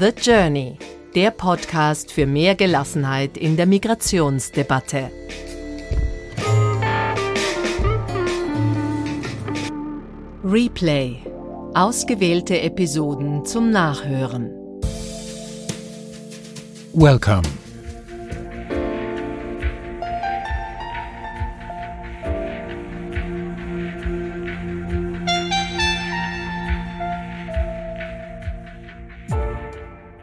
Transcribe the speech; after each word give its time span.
The 0.00 0.12
Journey, 0.18 0.78
der 1.14 1.30
Podcast 1.30 2.10
für 2.10 2.24
mehr 2.24 2.54
Gelassenheit 2.54 3.36
in 3.36 3.58
der 3.58 3.66
Migrationsdebatte. 3.66 5.10
Replay. 10.42 11.16
Ausgewählte 11.74 12.62
Episoden 12.62 13.44
zum 13.44 13.72
Nachhören. 13.72 14.50
Welcome. 16.94 17.59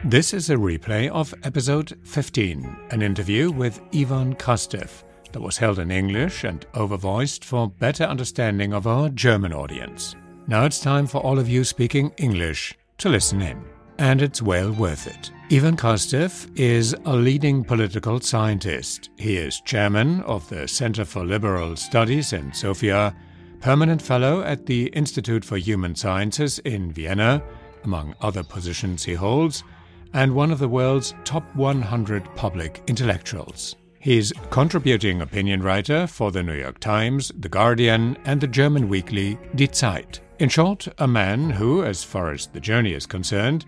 This 0.07 0.33
is 0.33 0.49
a 0.49 0.55
replay 0.55 1.09
of 1.09 1.33
episode 1.43 1.99
15, 2.03 2.77
an 2.91 3.01
interview 3.01 3.51
with 3.51 3.81
Ivan 3.93 4.35
Krastev 4.35 5.03
that 5.33 5.41
was 5.41 5.57
held 5.57 5.79
in 5.79 5.91
English 5.91 6.45
and 6.45 6.65
overvoiced 6.71 7.43
for 7.43 7.67
better 7.67 8.05
understanding 8.05 8.71
of 8.71 8.87
our 8.87 9.09
German 9.09 9.51
audience. 9.51 10.15
Now 10.47 10.63
it's 10.63 10.79
time 10.79 11.07
for 11.07 11.17
all 11.17 11.37
of 11.37 11.49
you 11.49 11.65
speaking 11.65 12.13
English 12.15 12.73
to 12.99 13.09
listen 13.09 13.41
in, 13.41 13.61
and 13.97 14.21
it's 14.21 14.41
well 14.41 14.71
worth 14.71 15.07
it. 15.07 15.29
Ivan 15.51 15.75
Krastev 15.75 16.57
is 16.57 16.95
a 17.03 17.13
leading 17.13 17.65
political 17.65 18.21
scientist. 18.21 19.09
He 19.17 19.35
is 19.35 19.59
chairman 19.59 20.21
of 20.21 20.47
the 20.47 20.69
Center 20.69 21.03
for 21.03 21.25
Liberal 21.25 21.75
Studies 21.75 22.31
in 22.31 22.53
Sofia, 22.53 23.13
permanent 23.59 24.01
fellow 24.01 24.41
at 24.41 24.67
the 24.67 24.85
Institute 24.87 25.43
for 25.43 25.57
Human 25.57 25.95
Sciences 25.95 26.59
in 26.59 26.93
Vienna, 26.93 27.43
among 27.83 28.15
other 28.21 28.43
positions 28.43 29.03
he 29.03 29.13
holds 29.13 29.65
and 30.13 30.33
one 30.33 30.51
of 30.51 30.59
the 30.59 30.67
world's 30.67 31.13
top 31.23 31.43
100 31.55 32.23
public 32.35 32.83
intellectuals. 32.87 33.75
He's 33.99 34.31
contributing 34.51 35.21
opinion 35.21 35.61
writer 35.61 36.07
for 36.07 36.31
the 36.31 36.43
New 36.43 36.53
York 36.53 36.79
Times, 36.79 37.31
The 37.37 37.49
Guardian, 37.49 38.17
and 38.25 38.39
the 38.39 38.47
German 38.47 38.87
weekly 38.87 39.37
Die 39.55 39.67
Zeit. 39.67 40.19
In 40.39 40.49
short, 40.49 40.87
a 40.99 41.07
man 41.07 41.49
who, 41.49 41.83
as 41.83 42.03
far 42.03 42.31
as 42.31 42.47
the 42.47 42.59
journey 42.59 42.93
is 42.93 43.05
concerned, 43.05 43.65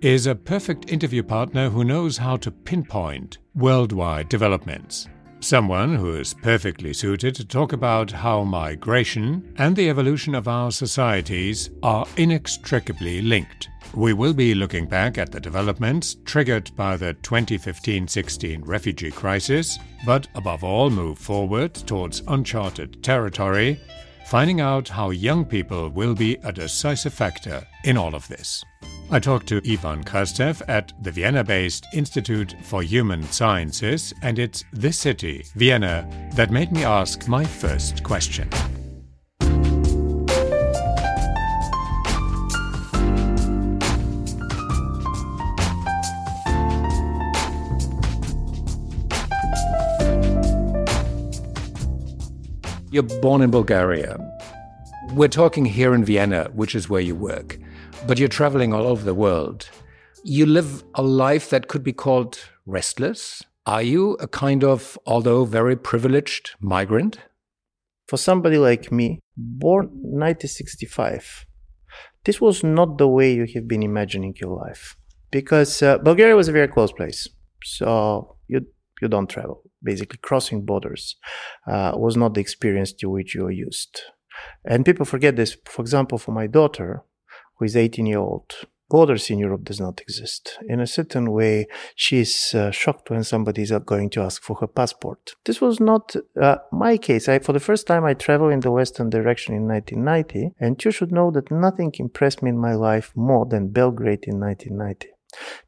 is 0.00 0.26
a 0.26 0.34
perfect 0.34 0.90
interview 0.90 1.22
partner 1.22 1.70
who 1.70 1.84
knows 1.84 2.16
how 2.16 2.36
to 2.36 2.50
pinpoint 2.50 3.38
worldwide 3.54 4.28
developments. 4.28 5.08
Someone 5.42 5.96
who 5.96 6.14
is 6.14 6.34
perfectly 6.34 6.92
suited 6.92 7.34
to 7.34 7.44
talk 7.44 7.72
about 7.72 8.12
how 8.12 8.44
migration 8.44 9.52
and 9.58 9.74
the 9.74 9.90
evolution 9.90 10.36
of 10.36 10.46
our 10.46 10.70
societies 10.70 11.68
are 11.82 12.06
inextricably 12.16 13.20
linked. 13.20 13.68
We 13.92 14.12
will 14.12 14.34
be 14.34 14.54
looking 14.54 14.86
back 14.86 15.18
at 15.18 15.32
the 15.32 15.40
developments 15.40 16.16
triggered 16.24 16.70
by 16.76 16.96
the 16.96 17.14
2015 17.14 18.06
16 18.06 18.62
refugee 18.62 19.10
crisis, 19.10 19.80
but 20.06 20.28
above 20.36 20.62
all, 20.62 20.90
move 20.90 21.18
forward 21.18 21.74
towards 21.74 22.22
uncharted 22.28 23.02
territory, 23.02 23.80
finding 24.26 24.60
out 24.60 24.88
how 24.88 25.10
young 25.10 25.44
people 25.44 25.88
will 25.88 26.14
be 26.14 26.36
a 26.44 26.52
decisive 26.52 27.14
factor 27.14 27.66
in 27.82 27.96
all 27.96 28.14
of 28.14 28.28
this. 28.28 28.64
I 29.14 29.20
talked 29.20 29.46
to 29.48 29.60
Ivan 29.70 30.04
Krastev 30.04 30.62
at 30.68 30.94
the 31.02 31.10
Vienna 31.10 31.44
based 31.44 31.86
Institute 31.92 32.54
for 32.62 32.82
Human 32.82 33.22
Sciences, 33.24 34.14
and 34.22 34.38
it's 34.38 34.64
this 34.72 34.98
city, 34.98 35.44
Vienna, 35.54 36.08
that 36.34 36.50
made 36.50 36.72
me 36.72 36.82
ask 36.82 37.28
my 37.28 37.44
first 37.44 38.02
question. 38.02 38.48
You're 52.90 53.02
born 53.20 53.42
in 53.42 53.50
Bulgaria. 53.50 54.16
We're 55.12 55.28
talking 55.28 55.66
here 55.66 55.92
in 55.92 56.02
Vienna, 56.02 56.48
which 56.54 56.74
is 56.74 56.88
where 56.88 57.02
you 57.02 57.14
work, 57.14 57.58
but 58.06 58.18
you're 58.18 58.28
traveling 58.28 58.72
all 58.72 58.86
over 58.86 59.04
the 59.04 59.14
world. 59.14 59.68
You 60.24 60.46
live 60.46 60.84
a 60.94 61.02
life 61.02 61.50
that 61.50 61.68
could 61.68 61.82
be 61.82 61.92
called 61.92 62.38
restless. 62.66 63.42
Are 63.66 63.82
you 63.82 64.14
a 64.14 64.28
kind 64.28 64.64
of, 64.64 64.98
although 65.06 65.44
very 65.44 65.76
privileged, 65.76 66.52
migrant? 66.60 67.18
For 68.08 68.16
somebody 68.16 68.58
like 68.58 68.92
me, 68.92 69.20
born 69.36 69.86
1965, 69.86 71.46
this 72.24 72.40
was 72.40 72.62
not 72.62 72.98
the 72.98 73.08
way 73.08 73.32
you 73.32 73.46
have 73.54 73.68
been 73.68 73.82
imagining 73.82 74.34
your 74.40 74.56
life. 74.56 74.96
Because 75.30 75.82
uh, 75.82 75.98
Bulgaria 75.98 76.36
was 76.36 76.48
a 76.48 76.52
very 76.52 76.68
close 76.68 76.92
place. 76.92 77.28
So 77.64 78.36
you, 78.48 78.66
you 79.00 79.08
don't 79.08 79.30
travel 79.30 79.62
basically 79.82 80.18
crossing 80.22 80.64
borders 80.64 81.16
uh, 81.66 81.92
was 81.94 82.16
not 82.16 82.34
the 82.34 82.40
experience 82.40 82.92
to 82.92 83.08
which 83.10 83.34
you 83.34 83.46
are 83.46 83.50
used. 83.50 84.02
And 84.64 84.84
people 84.84 85.04
forget 85.04 85.36
this. 85.36 85.56
For 85.66 85.82
example, 85.82 86.18
for 86.18 86.32
my 86.32 86.46
daughter, 86.46 87.02
is 87.62 87.76
18 87.76 88.06
year 88.06 88.18
old, 88.18 88.52
borders 88.92 89.30
in 89.30 89.38
Europe 89.38 89.64
does 89.64 89.80
not 89.80 90.02
exist. 90.02 90.58
In 90.68 90.78
a 90.78 90.86
certain 90.86 91.32
way, 91.32 91.66
she 91.96 92.18
is 92.18 92.54
uh, 92.54 92.70
shocked 92.70 93.08
when 93.08 93.24
somebody 93.24 93.62
is 93.62 93.72
going 93.86 94.10
to 94.10 94.20
ask 94.20 94.42
for 94.42 94.56
her 94.56 94.66
passport. 94.66 95.32
This 95.46 95.62
was 95.62 95.80
not 95.80 96.14
uh, 96.40 96.56
my 96.70 96.98
case. 96.98 97.26
I, 97.26 97.38
for 97.38 97.54
the 97.54 97.66
first 97.68 97.86
time, 97.86 98.04
I 98.04 98.12
traveled 98.14 98.52
in 98.52 98.60
the 98.60 98.70
western 98.70 99.08
direction 99.08 99.54
in 99.54 99.66
1990, 99.66 100.50
and 100.60 100.84
you 100.84 100.90
should 100.90 101.10
know 101.10 101.30
that 101.30 101.50
nothing 101.50 101.92
impressed 101.98 102.42
me 102.42 102.50
in 102.50 102.58
my 102.58 102.74
life 102.74 103.12
more 103.16 103.46
than 103.46 103.72
Belgrade 103.72 104.24
in 104.24 104.38
1990. 104.38 105.08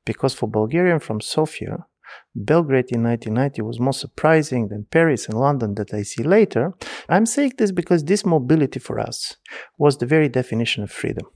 Because 0.05 0.35
for 0.35 0.47
Bulgarian 0.47 1.01
from 1.01 1.23
Sofia, 1.23 1.87
Belgrade 2.35 2.93
in 2.93 3.03
1990 3.05 3.63
was 3.63 3.81
more 3.81 3.95
surprising 3.95 4.69
than 4.69 4.87
Paris 4.91 5.29
and 5.29 5.41
London 5.41 5.75
that 5.77 5.95
I 5.95 6.03
see 6.03 6.23
later. 6.23 6.75
I'm 7.09 7.25
saying 7.25 7.55
this 7.57 7.73
because 7.73 8.05
this 8.05 8.27
mobility 8.27 8.81
for 8.81 9.01
us 9.01 9.37
was 9.79 9.97
the 9.97 10.07
very 10.15 10.29
definition 10.29 10.83
of 10.83 10.91
freedom. 10.91 11.27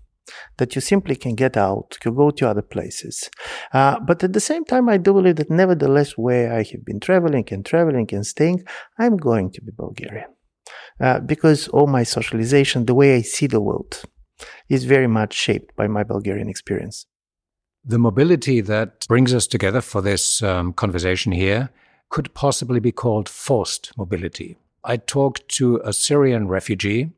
That 0.58 0.74
you 0.74 0.80
simply 0.80 1.16
can 1.16 1.34
get 1.34 1.56
out, 1.56 1.96
you 2.04 2.12
go 2.12 2.30
to 2.30 2.48
other 2.48 2.62
places. 2.62 3.30
Uh, 3.72 3.98
but 4.00 4.22
at 4.24 4.32
the 4.32 4.40
same 4.40 4.64
time, 4.64 4.88
I 4.88 4.96
do 4.96 5.12
believe 5.12 5.36
that 5.36 5.50
nevertheless, 5.50 6.12
where 6.16 6.52
I 6.52 6.62
have 6.72 6.84
been 6.84 7.00
traveling 7.00 7.46
and 7.50 7.64
traveling 7.64 8.08
and 8.12 8.26
staying, 8.26 8.64
I'm 8.98 9.16
going 9.16 9.50
to 9.52 9.60
be 9.62 9.72
Bulgarian. 9.72 10.30
Uh, 11.00 11.20
because 11.20 11.68
all 11.68 11.86
my 11.86 12.02
socialization, 12.02 12.86
the 12.86 12.94
way 12.94 13.16
I 13.16 13.22
see 13.22 13.46
the 13.46 13.60
world, 13.60 14.02
is 14.68 14.84
very 14.84 15.06
much 15.06 15.32
shaped 15.34 15.74
by 15.76 15.86
my 15.86 16.02
Bulgarian 16.02 16.48
experience. 16.48 17.06
The 17.84 17.98
mobility 17.98 18.60
that 18.60 19.06
brings 19.08 19.32
us 19.32 19.46
together 19.46 19.80
for 19.80 20.02
this 20.02 20.42
um, 20.42 20.72
conversation 20.72 21.32
here 21.32 21.70
could 22.10 22.34
possibly 22.34 22.80
be 22.80 22.92
called 22.92 23.28
forced 23.28 23.92
mobility. 23.96 24.58
I 24.84 24.96
talked 24.96 25.48
to 25.56 25.80
a 25.84 25.92
Syrian 25.92 26.48
refugee 26.48 27.10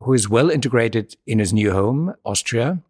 who 0.00 0.12
is 0.12 0.28
well 0.28 0.50
integrated 0.50 1.16
in 1.26 1.38
his 1.38 1.52
new 1.52 1.72
home, 1.72 2.14
Austria, 2.24 2.82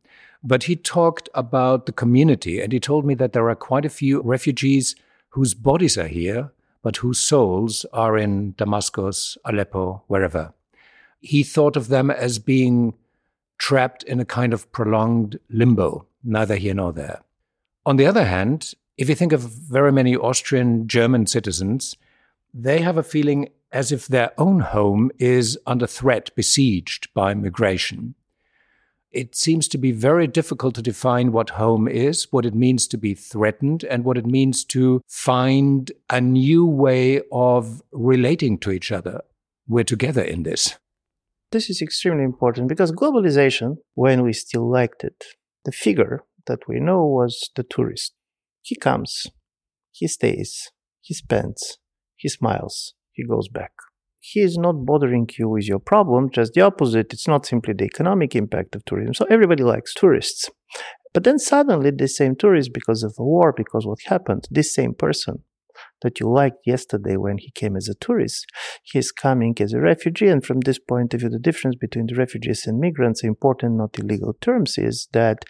but 0.42 0.64
he 0.64 0.76
talked 0.76 1.28
about 1.34 1.86
the 1.86 1.92
community 1.92 2.60
and 2.60 2.72
he 2.72 2.80
told 2.80 3.04
me 3.04 3.14
that 3.14 3.32
there 3.32 3.48
are 3.48 3.54
quite 3.54 3.84
a 3.84 3.90
few 3.90 4.20
refugees 4.22 4.94
whose 5.30 5.54
bodies 5.54 5.98
are 5.98 6.08
here, 6.08 6.52
but 6.82 6.98
whose 6.98 7.18
souls 7.18 7.84
are 7.92 8.16
in 8.16 8.54
Damascus, 8.56 9.36
Aleppo, 9.44 10.02
wherever. 10.06 10.52
He 11.20 11.42
thought 11.42 11.76
of 11.76 11.88
them 11.88 12.10
as 12.10 12.38
being 12.38 12.94
trapped 13.58 14.02
in 14.04 14.20
a 14.20 14.24
kind 14.24 14.52
of 14.52 14.70
prolonged 14.72 15.38
limbo 15.50 16.06
neither 16.22 16.56
here 16.56 16.74
nor 16.74 16.92
there. 16.92 17.22
On 17.84 17.96
the 17.96 18.06
other 18.06 18.24
hand, 18.24 18.74
if 18.98 19.08
you 19.08 19.14
think 19.14 19.32
of 19.32 19.40
very 19.40 19.92
many 19.92 20.16
Austrian 20.16 20.88
German 20.88 21.26
citizens, 21.26 21.96
they 22.52 22.80
have 22.80 22.96
a 22.96 23.02
feeling 23.02 23.48
as 23.76 23.92
if 23.92 24.06
their 24.06 24.32
own 24.38 24.60
home 24.60 25.10
is 25.18 25.58
under 25.66 25.86
threat, 25.86 26.30
besieged 26.34 27.12
by 27.12 27.34
migration. 27.34 28.14
It 29.12 29.36
seems 29.36 29.68
to 29.68 29.76
be 29.76 29.92
very 29.92 30.26
difficult 30.26 30.74
to 30.76 30.82
define 30.82 31.30
what 31.30 31.50
home 31.50 31.86
is, 31.86 32.32
what 32.32 32.46
it 32.46 32.54
means 32.54 32.86
to 32.88 32.96
be 32.96 33.14
threatened, 33.14 33.84
and 33.84 34.02
what 34.02 34.16
it 34.16 34.24
means 34.24 34.64
to 34.76 35.02
find 35.06 35.92
a 36.08 36.22
new 36.22 36.64
way 36.64 37.20
of 37.30 37.82
relating 37.92 38.56
to 38.60 38.70
each 38.70 38.90
other. 38.90 39.20
We're 39.68 39.84
together 39.84 40.22
in 40.22 40.44
this. 40.44 40.78
This 41.52 41.68
is 41.68 41.82
extremely 41.82 42.24
important 42.24 42.68
because 42.68 42.92
globalization, 42.92 43.76
when 43.92 44.22
we 44.22 44.32
still 44.32 44.66
liked 44.70 45.04
it, 45.04 45.22
the 45.66 45.72
figure 45.72 46.24
that 46.46 46.66
we 46.66 46.80
know 46.80 47.04
was 47.04 47.50
the 47.54 47.62
tourist. 47.62 48.14
He 48.62 48.74
comes, 48.74 49.26
he 49.92 50.08
stays, 50.08 50.70
he 51.02 51.12
spends, 51.12 51.76
he 52.16 52.30
smiles, 52.30 52.95
he 53.16 53.24
goes 53.24 53.48
back. 53.48 53.72
He 54.20 54.40
is 54.40 54.56
not 54.58 54.84
bothering 54.84 55.28
you 55.38 55.48
with 55.48 55.66
your 55.66 55.78
problem, 55.78 56.30
just 56.30 56.52
the 56.52 56.60
opposite. 56.60 57.12
It's 57.12 57.28
not 57.28 57.46
simply 57.46 57.74
the 57.74 57.84
economic 57.84 58.36
impact 58.36 58.76
of 58.76 58.84
tourism. 58.84 59.14
So 59.14 59.26
everybody 59.30 59.62
likes 59.62 59.94
tourists. 59.94 60.50
But 61.14 61.24
then 61.24 61.38
suddenly, 61.38 61.90
this 61.90 62.16
same 62.16 62.36
tourist, 62.36 62.72
because 62.74 63.02
of 63.02 63.14
the 63.14 63.24
war, 63.24 63.54
because 63.56 63.86
what 63.86 63.98
happened, 64.06 64.48
this 64.50 64.74
same 64.74 64.94
person 64.94 65.44
that 66.02 66.20
you 66.20 66.30
liked 66.30 66.58
yesterday 66.66 67.16
when 67.16 67.38
he 67.38 67.50
came 67.52 67.76
as 67.76 67.88
a 67.88 67.94
tourist, 67.94 68.46
he's 68.82 69.12
coming 69.12 69.54
as 69.60 69.72
a 69.72 69.80
refugee. 69.80 70.28
And 70.28 70.44
from 70.44 70.60
this 70.60 70.78
point 70.78 71.14
of 71.14 71.20
view, 71.20 71.30
the 71.30 71.38
difference 71.38 71.76
between 71.76 72.06
the 72.06 72.14
refugees 72.14 72.66
and 72.66 72.80
migrants, 72.80 73.24
important, 73.24 73.76
not 73.76 73.98
illegal 73.98 74.34
terms, 74.40 74.78
is 74.78 75.08
that 75.12 75.44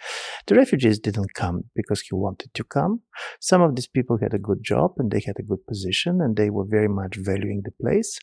the 0.47 0.55
refugees 0.55 0.99
didn't 0.99 1.33
come 1.33 1.65
because 1.75 2.01
he 2.01 2.15
wanted 2.15 2.53
to 2.53 2.63
come. 2.63 3.01
Some 3.39 3.61
of 3.61 3.75
these 3.75 3.87
people 3.87 4.19
had 4.21 4.33
a 4.33 4.39
good 4.39 4.63
job 4.63 4.93
and 4.97 5.11
they 5.11 5.21
had 5.25 5.35
a 5.39 5.43
good 5.43 5.65
position 5.67 6.19
and 6.21 6.35
they 6.35 6.49
were 6.49 6.65
very 6.67 6.89
much 6.89 7.17
valuing 7.17 7.61
the 7.63 7.71
place. 7.81 8.17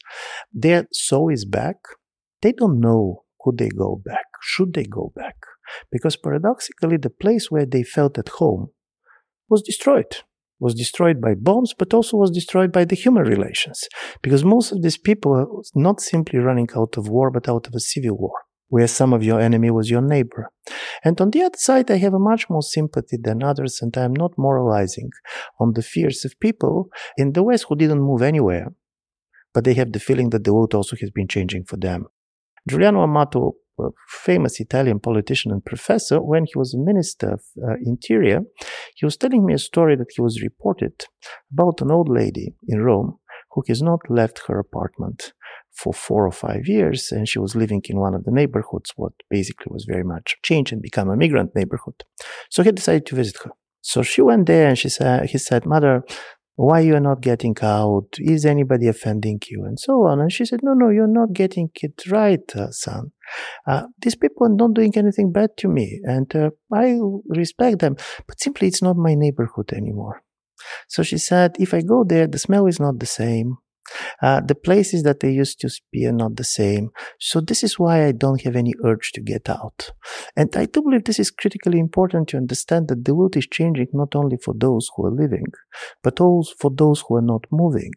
Their 0.53 0.87
soul 0.93 1.31
is 1.31 1.45
back. 1.45 1.77
They 2.43 2.53
don't 2.53 2.81
know 2.81 3.25
could 3.45 3.59
they 3.59 3.69
go 3.69 4.01
back? 4.03 4.25
Should 4.41 4.73
they 4.73 4.85
go 4.85 5.13
back? 5.15 5.37
Because 5.93 6.17
paradoxically, 6.17 6.97
the 6.97 7.11
place 7.11 7.51
where 7.51 7.67
they 7.67 7.83
felt 7.83 8.19
at 8.19 8.31
home 8.31 8.71
was 9.49 9.63
destroyed 9.63 10.17
was 10.59 10.75
destroyed 10.75 11.21
by 11.21 11.35
bombs, 11.35 11.75
but 11.79 11.93
also 11.93 12.17
was 12.17 12.31
destroyed 12.31 12.73
by 12.73 12.85
the 12.85 12.97
human 12.97 13.25
relations. 13.25 13.85
Because 14.23 14.45
most 14.45 14.73
of 14.73 14.83
these 14.83 14.99
people 14.99 15.33
are 15.35 15.47
not 15.75 16.01
simply 16.01 16.39
running 16.39 16.69
out 16.77 16.97
of 16.97 17.09
war, 17.09 17.31
but 17.31 17.49
out 17.49 17.67
of 17.67 17.75
a 17.75 17.81
civil 17.81 18.17
war, 18.17 18.37
where 18.69 18.87
some 18.87 19.13
of 19.13 19.23
your 19.23 19.41
enemy 19.41 19.71
was 19.71 19.91
your 19.91 20.03
neighbor. 20.03 20.51
And 21.05 21.21
on 21.21 21.31
the 21.31 21.43
other 21.43 21.59
side, 21.59 21.91
I 21.91 21.97
have 21.97 22.15
a 22.15 22.19
much 22.19 22.49
more 22.49 22.63
sympathy 22.63 23.19
than 23.21 23.43
others, 23.43 23.81
and 23.83 23.97
I 23.97 24.05
am 24.05 24.15
not 24.15 24.39
moralizing 24.39 25.11
on 25.61 25.73
the 25.75 25.83
fears 25.83 26.25
of 26.25 26.39
people 26.41 26.89
in 27.17 27.33
the 27.33 27.43
West 27.43 27.67
who 27.69 27.77
didn't 27.77 28.01
move 28.01 28.23
anywhere, 28.23 28.69
but 29.53 29.65
they 29.65 29.75
have 29.75 29.93
the 29.93 30.01
feeling 30.01 30.31
that 30.31 30.45
the 30.45 30.55
world 30.55 30.75
also 30.75 30.97
has 30.97 31.11
been 31.11 31.29
changing 31.29 31.65
for 31.65 31.77
them. 31.77 32.07
Giuliano 32.67 33.03
Amato 33.03 33.57
famous 34.09 34.61
Italian 34.61 35.01
politician 35.01 35.53
and 35.53 35.65
professor, 35.65 36.21
when 36.21 36.45
he 36.45 36.53
was 36.57 36.75
a 36.75 36.79
minister 36.79 37.35
of 37.35 37.43
uh, 37.63 37.75
interior, 37.85 38.41
he 38.95 39.05
was 39.05 39.17
telling 39.17 39.45
me 39.45 39.55
a 39.55 39.59
story 39.59 39.97
that 39.97 40.13
he 40.15 40.23
was 40.23 40.43
reported 40.43 41.07
about 41.53 41.81
an 41.81 41.91
old 41.91 42.09
lady 42.09 42.55
in 42.67 42.81
Rome 42.81 43.19
who 43.53 43.63
has 43.69 43.83
not 43.83 44.01
left 44.09 44.43
her 44.47 44.59
apartment 44.59 45.33
for 45.73 45.93
four 45.93 46.27
or 46.27 46.33
five 46.33 46.67
years, 46.67 47.11
and 47.11 47.29
she 47.29 47.39
was 47.39 47.57
living 47.57 47.83
in 47.89 47.99
one 47.99 48.15
of 48.15 48.25
the 48.25 48.31
neighborhoods, 48.31 48.93
what 48.97 49.13
basically 49.29 49.71
was 49.71 49.87
very 49.89 50.05
much 50.05 50.37
changed 50.45 50.73
and 50.73 50.83
become 50.83 51.09
a 51.09 51.17
migrant 51.17 51.55
neighborhood. 51.55 52.05
So 52.51 52.63
he 52.63 52.73
decided 52.73 53.07
to 53.07 53.17
visit 53.17 53.37
her. 53.45 53.51
So 53.81 54.03
she 54.03 54.23
went 54.23 54.47
there 54.47 54.69
and 54.69 54.79
she 54.79 54.89
said, 54.89 55.27
he 55.31 55.39
said, 55.39 55.67
Mother, 55.67 56.03
why 56.57 56.81
you 56.81 56.95
are 56.95 57.01
not 57.01 57.21
getting 57.21 57.57
out? 57.63 58.09
Is 58.19 58.47
anybody 58.47 58.87
offending 58.87 59.41
you? 59.49 59.65
And 59.65 59.79
so 59.79 60.07
on. 60.07 60.21
And 60.21 60.33
she 60.33 60.45
said, 60.45 60.61
no, 60.63 60.73
no, 60.73 60.89
you're 60.89 61.07
not 61.07 61.33
getting 61.33 61.71
it 61.75 62.03
right, 62.11 62.49
uh, 62.55 62.71
son. 62.71 63.13
Uh, 63.67 63.85
these 64.01 64.15
people 64.15 64.47
are 64.47 64.55
not 64.55 64.75
doing 64.75 64.93
anything 64.97 65.33
bad 65.33 65.51
to 65.59 65.69
me. 65.69 66.01
And 66.05 66.35
uh, 66.37 66.51
I 66.73 66.99
respect 67.29 67.81
them, 67.81 67.97
but 68.27 68.41
simply 68.41 68.69
it's 68.69 68.83
not 68.83 68.97
my 68.97 69.15
neighborhood 69.15 69.73
anymore. 69.73 70.23
So 70.89 71.03
she 71.03 71.19
said, 71.19 71.57
if 71.59 71.75
I 71.75 71.83
go 71.83 72.05
there, 72.05 72.27
the 72.27 72.39
smell 72.39 72.67
is 72.67 72.81
not 72.81 72.99
the 72.99 73.07
same. 73.07 73.59
Uh, 74.23 74.41
the 74.41 74.55
places 74.55 75.03
that 75.03 75.21
they 75.21 75.31
used 75.31 75.61
to 75.61 75.69
be 75.93 76.07
are 76.07 76.13
not 76.13 76.37
the 76.37 76.45
same. 76.45 76.91
So 77.19 77.41
this 77.41 77.63
is 77.63 77.79
why 77.79 78.07
I 78.07 78.13
don't 78.13 78.43
have 78.43 78.57
any 78.57 78.75
urge 78.85 79.13
to 79.13 79.21
get 79.21 79.49
out. 79.49 79.91
And 80.37 80.55
I 80.57 80.67
do 80.67 80.83
believe 80.83 81.05
this 81.05 81.19
is 81.19 81.31
critically 81.31 81.79
important 81.79 82.29
to 82.29 82.37
understand 82.37 82.89
that 82.89 83.05
the 83.05 83.15
world 83.15 83.37
is 83.37 83.47
changing 83.47 83.89
not 83.93 84.15
only 84.15 84.37
for 84.37 84.55
those 84.57 84.91
who 84.95 85.07
are 85.07 85.11
living, 85.11 85.47
but 86.03 86.21
also 86.21 86.53
for 86.59 86.71
those 86.71 87.05
who 87.07 87.17
are 87.17 87.23
not 87.23 87.45
moving. 87.51 87.93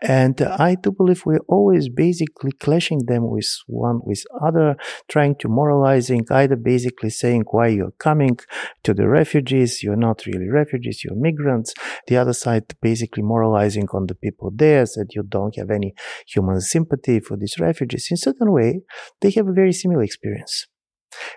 And 0.00 0.40
uh, 0.40 0.56
I 0.58 0.76
do 0.76 0.92
believe 0.92 1.22
we're 1.24 1.38
always 1.48 1.88
basically 1.88 2.52
clashing 2.52 3.06
them 3.06 3.28
with 3.28 3.48
one 3.66 4.00
with 4.04 4.24
other, 4.40 4.76
trying 5.08 5.36
to 5.36 5.48
moralizing, 5.48 6.26
either 6.30 6.56
basically 6.56 7.10
saying 7.10 7.44
why 7.50 7.68
you're 7.68 7.98
coming 7.98 8.38
to 8.84 8.94
the 8.94 9.08
refugees, 9.08 9.82
you're 9.82 9.96
not 9.96 10.26
really 10.26 10.48
refugees, 10.48 11.04
you're 11.04 11.16
migrants. 11.16 11.74
The 12.06 12.16
other 12.16 12.32
side 12.32 12.64
basically 12.80 13.22
moralizing 13.22 13.88
on 13.92 14.06
the 14.06 14.14
people 14.14 14.50
there, 14.54 14.86
said 14.86 15.08
you 15.14 15.22
don't 15.32 15.56
have 15.56 15.70
any 15.70 15.94
human 16.26 16.60
sympathy 16.60 17.18
for 17.20 17.36
these 17.36 17.56
refugees, 17.58 18.08
in 18.10 18.16
certain 18.16 18.52
way, 18.52 18.82
they 19.20 19.30
have 19.32 19.48
a 19.48 19.52
very 19.52 19.72
similar 19.72 20.02
experience. 20.02 20.66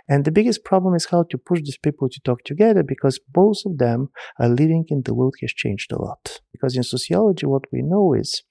And 0.08 0.24
the 0.24 0.32
biggest 0.32 0.64
problem 0.64 0.96
is 0.96 1.08
how 1.12 1.24
to 1.30 1.38
push 1.38 1.60
these 1.60 1.78
people 1.78 2.10
to 2.10 2.20
talk 2.24 2.44
together 2.44 2.84
because 2.84 3.20
both 3.34 3.58
of 3.66 3.78
them 3.78 4.10
are 4.40 4.48
living 4.48 4.86
in 4.88 5.02
the 5.04 5.14
world 5.14 5.36
has 5.42 5.52
changed 5.52 5.92
a 5.92 6.02
lot. 6.02 6.40
Because 6.52 6.76
in 6.78 6.84
sociology, 6.84 7.46
what 7.46 7.64
we 7.72 7.82
know 7.82 8.14
is 8.14 8.44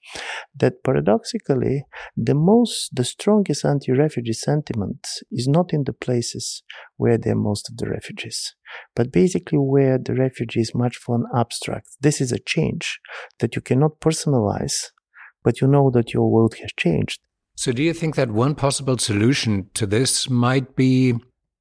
that 0.55 0.83
paradoxically, 0.83 1.85
the 2.15 2.35
most, 2.35 2.95
the 2.95 3.03
strongest 3.03 3.65
anti-refugee 3.65 4.33
sentiment 4.33 5.07
is 5.31 5.47
not 5.47 5.73
in 5.73 5.83
the 5.85 5.93
places 5.93 6.63
where 6.97 7.17
there 7.17 7.33
are 7.33 7.47
most 7.49 7.69
of 7.69 7.77
the 7.77 7.89
refugees, 7.89 8.55
but 8.95 9.11
basically 9.11 9.57
where 9.57 9.97
the 9.97 10.13
refugee 10.13 10.61
is 10.61 10.75
much 10.75 10.99
more 11.07 11.23
abstract. 11.35 11.87
This 11.99 12.21
is 12.21 12.31
a 12.31 12.39
change 12.39 12.99
that 13.39 13.55
you 13.55 13.61
cannot 13.61 13.99
personalize 13.99 14.91
but 15.45 15.61
you 15.61 15.67
know 15.67 15.89
that 15.91 16.13
your 16.13 16.29
world 16.29 16.55
has 16.55 16.71
changed. 16.75 17.21
So, 17.55 17.71
do 17.71 17.81
you 17.81 17.93
think 17.93 18.15
that 18.15 18.31
one 18.31 18.55
possible 18.55 18.97
solution 18.97 19.69
to 19.75 19.85
this 19.85 20.29
might 20.29 20.75
be 20.75 21.13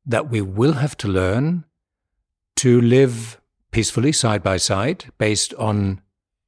that 0.04 0.28
we 0.30 0.40
will 0.40 0.72
have 0.72 0.96
to 0.96 1.08
learn 1.08 1.64
to 2.56 2.80
live 2.80 3.40
peacefully 3.70 4.10
side 4.10 4.42
by 4.42 4.56
side 4.56 5.04
based 5.18 5.54
on 5.54 6.00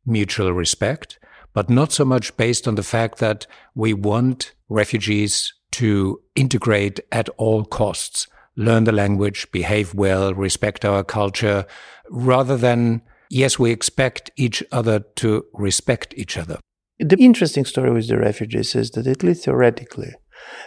mutual 0.05 0.53
respect, 0.53 1.19
but 1.53 1.71
not 1.71 1.93
so 1.93 2.05
much 2.05 2.37
based 2.37 2.67
on 2.67 2.75
the 2.75 2.83
fact 2.83 3.19
that 3.19 3.47
we 3.75 3.93
want 3.93 4.53
refugees 4.69 5.53
to 5.73 6.21
integrate 6.35 7.01
at 7.13 7.29
all 7.37 7.65
costs, 7.65 8.27
learn 8.57 8.85
the 8.85 8.93
language, 8.93 9.51
behave 9.53 9.95
well, 9.95 10.35
respect 10.35 10.85
our 10.85 11.05
culture, 11.05 11.67
rather 12.09 12.57
than, 12.57 13.03
yes, 13.31 13.59
we 13.59 13.71
expect 13.71 14.31
each 14.37 14.63
other 14.73 15.01
to 15.17 15.45
respect 15.53 16.15
each 16.17 16.37
other? 16.39 16.59
The 16.99 17.17
interesting 17.19 17.65
story 17.65 17.93
with 17.93 18.09
the 18.09 18.19
refugees 18.19 18.75
is 18.75 18.91
that, 18.93 19.07
at 19.07 19.23
least 19.23 19.45
theoretically, 19.45 20.15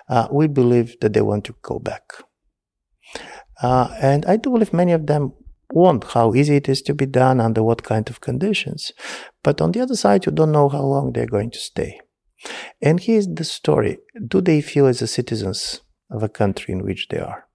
uh, 0.09 0.27
we 0.31 0.47
believe 0.47 0.99
that 1.01 1.13
they 1.13 1.21
want 1.21 1.45
to 1.45 1.55
go 1.61 1.79
back. 1.79 2.03
Uh, 3.61 3.93
and 3.99 4.25
I 4.25 4.37
do 4.37 4.51
believe 4.51 4.71
many 4.71 4.91
of 4.91 5.07
them 5.07 5.33
want 5.71 6.03
how 6.03 6.33
easy 6.33 6.55
it 6.55 6.69
is 6.69 6.81
to 6.83 6.93
be 6.93 7.05
done, 7.05 7.39
under 7.39 7.63
what 7.63 7.83
kind 7.83 8.09
of 8.09 8.21
conditions. 8.21 8.91
But 9.43 9.61
on 9.61 9.71
the 9.71 9.81
other 9.81 9.95
side, 9.95 10.25
you 10.25 10.31
don't 10.31 10.51
know 10.51 10.69
how 10.69 10.83
long 10.83 11.13
they're 11.13 11.25
going 11.25 11.51
to 11.51 11.59
stay. 11.59 11.99
And 12.81 12.99
here's 12.99 13.27
the 13.27 13.43
story 13.43 13.97
Do 14.27 14.41
they 14.41 14.61
feel 14.61 14.85
as 14.85 15.01
a 15.01 15.07
citizens 15.07 15.81
of 16.09 16.23
a 16.23 16.29
country 16.29 16.73
in 16.73 16.83
which 16.83 17.07
they 17.09 17.19
are? 17.19 17.45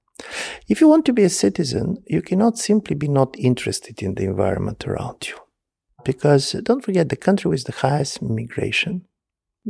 If 0.69 0.81
you 0.81 0.89
want 0.89 1.05
to 1.07 1.13
be 1.13 1.25
a 1.25 1.31
citizen, 1.31 2.03
you 2.07 2.23
cannot 2.23 2.59
simply 2.59 2.95
be 2.95 3.09
not 3.09 3.37
interested 3.39 4.03
in 4.03 4.15
the 4.15 4.25
environment 4.25 4.87
around 4.87 5.27
you. 5.27 5.37
Because 6.05 6.53
don't 6.53 6.85
forget, 6.85 7.09
the 7.09 7.17
country 7.17 7.51
with 7.51 7.65
the 7.65 7.73
highest 7.73 8.23
migration, 8.23 9.07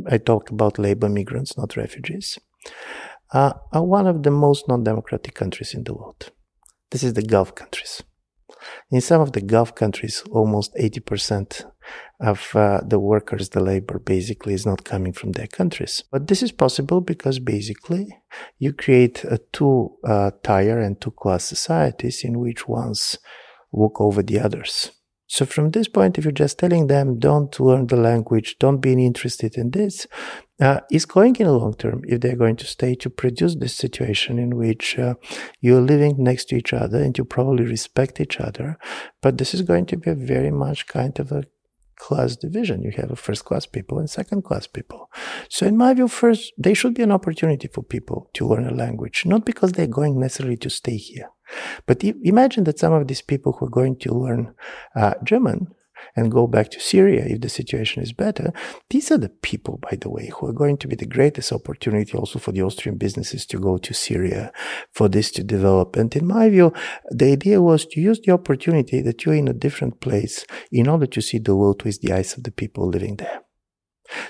I 0.09 0.17
talk 0.17 0.49
about 0.49 0.77
labor 0.77 1.09
migrants, 1.09 1.57
not 1.57 1.77
refugees, 1.77 2.37
uh, 3.33 3.53
are 3.71 3.83
one 3.83 4.07
of 4.07 4.23
the 4.23 4.31
most 4.31 4.67
non 4.67 4.83
democratic 4.83 5.33
countries 5.33 5.73
in 5.73 5.83
the 5.83 5.93
world. 5.93 6.31
This 6.91 7.03
is 7.03 7.13
the 7.13 7.21
Gulf 7.23 7.55
countries. 7.55 8.03
In 8.91 9.01
some 9.01 9.21
of 9.21 9.33
the 9.33 9.41
Gulf 9.41 9.75
countries, 9.75 10.23
almost 10.31 10.75
80% 10.75 11.65
of 12.19 12.55
uh, 12.55 12.81
the 12.85 12.99
workers, 12.99 13.49
the 13.49 13.59
labor, 13.59 13.99
basically 13.99 14.53
is 14.53 14.65
not 14.65 14.83
coming 14.83 15.13
from 15.13 15.33
their 15.33 15.47
countries. 15.47 16.03
But 16.11 16.27
this 16.27 16.41
is 16.41 16.51
possible 16.51 17.01
because 17.01 17.39
basically 17.39 18.17
you 18.57 18.73
create 18.73 19.23
a 19.23 19.39
two 19.51 19.95
uh, 20.03 20.31
tier 20.43 20.79
and 20.79 20.99
two 20.99 21.11
class 21.11 21.43
societies 21.43 22.23
in 22.23 22.39
which 22.39 22.67
ones 22.67 23.17
walk 23.71 23.99
over 23.99 24.23
the 24.23 24.39
others. 24.39 24.91
So 25.27 25.45
from 25.45 25.71
this 25.71 25.87
point, 25.87 26.17
if 26.17 26.23
you're 26.23 26.31
just 26.31 26.59
telling 26.59 26.87
them, 26.87 27.17
don't 27.17 27.59
learn 27.59 27.87
the 27.87 27.95
language, 27.95 28.57
don't 28.59 28.79
be 28.79 28.93
interested 28.93 29.57
in 29.57 29.71
this, 29.71 30.05
uh, 30.61 30.81
is 30.91 31.05
going 31.05 31.35
in 31.37 31.47
a 31.47 31.51
long 31.51 31.73
term 31.73 32.03
if 32.07 32.21
they're 32.21 32.35
going 32.35 32.55
to 32.57 32.65
stay 32.65 32.95
to 32.95 33.09
produce 33.09 33.55
this 33.55 33.75
situation 33.75 34.37
in 34.37 34.55
which 34.55 34.97
uh, 34.99 35.15
you're 35.61 35.81
living 35.81 36.15
next 36.19 36.45
to 36.45 36.55
each 36.55 36.73
other 36.73 37.01
and 37.01 37.17
you 37.17 37.25
probably 37.25 37.65
respect 37.65 38.21
each 38.21 38.39
other. 38.39 38.77
But 39.21 39.37
this 39.37 39.53
is 39.53 39.63
going 39.63 39.87
to 39.87 39.97
be 39.97 40.11
a 40.11 40.15
very 40.15 40.51
much 40.51 40.87
kind 40.87 41.19
of 41.19 41.31
a 41.31 41.43
class 41.97 42.35
division. 42.35 42.81
You 42.81 42.91
have 42.91 43.17
first 43.19 43.45
class 43.45 43.65
people 43.65 43.99
and 43.99 44.09
second 44.09 44.43
class 44.43 44.67
people. 44.67 45.09
So 45.49 45.65
in 45.65 45.77
my 45.77 45.93
view, 45.93 46.07
first, 46.07 46.53
there 46.57 46.75
should 46.75 46.93
be 46.93 47.03
an 47.03 47.11
opportunity 47.11 47.67
for 47.67 47.83
people 47.83 48.29
to 48.33 48.47
learn 48.47 48.67
a 48.67 48.73
language, 48.73 49.25
not 49.25 49.45
because 49.45 49.71
they're 49.71 49.87
going 49.87 50.19
necessarily 50.19 50.57
to 50.57 50.69
stay 50.69 50.97
here. 50.97 51.29
But 51.85 52.03
imagine 52.03 52.63
that 52.65 52.79
some 52.79 52.93
of 52.93 53.07
these 53.07 53.21
people 53.21 53.53
who 53.53 53.65
are 53.67 53.69
going 53.69 53.97
to 53.99 54.13
learn 54.13 54.55
uh, 54.95 55.13
German 55.23 55.73
and 56.15 56.31
go 56.31 56.47
back 56.47 56.69
to 56.71 56.79
Syria 56.79 57.25
if 57.25 57.41
the 57.41 57.49
situation 57.49 58.03
is 58.03 58.13
better. 58.13 58.51
These 58.89 59.11
are 59.11 59.17
the 59.17 59.29
people, 59.29 59.77
by 59.77 59.97
the 59.99 60.09
way, 60.09 60.29
who 60.29 60.47
are 60.47 60.53
going 60.53 60.77
to 60.77 60.87
be 60.87 60.95
the 60.95 61.05
greatest 61.05 61.51
opportunity 61.51 62.17
also 62.17 62.39
for 62.39 62.51
the 62.51 62.61
Austrian 62.61 62.97
businesses 62.97 63.45
to 63.47 63.59
go 63.59 63.77
to 63.77 63.93
Syria, 63.93 64.51
for 64.91 65.07
this 65.07 65.31
to 65.31 65.43
develop. 65.43 65.95
And 65.95 66.15
in 66.15 66.27
my 66.27 66.49
view, 66.49 66.73
the 67.11 67.31
idea 67.31 67.61
was 67.61 67.85
to 67.87 68.01
use 68.01 68.19
the 68.19 68.33
opportunity 68.33 69.01
that 69.01 69.25
you're 69.25 69.35
in 69.35 69.47
a 69.47 69.53
different 69.53 70.01
place 70.01 70.45
in 70.71 70.87
order 70.87 71.05
to 71.05 71.21
see 71.21 71.39
the 71.39 71.55
world 71.55 71.83
with 71.83 72.01
the 72.01 72.13
eyes 72.13 72.35
of 72.37 72.43
the 72.43 72.51
people 72.51 72.87
living 72.87 73.17
there. 73.17 73.44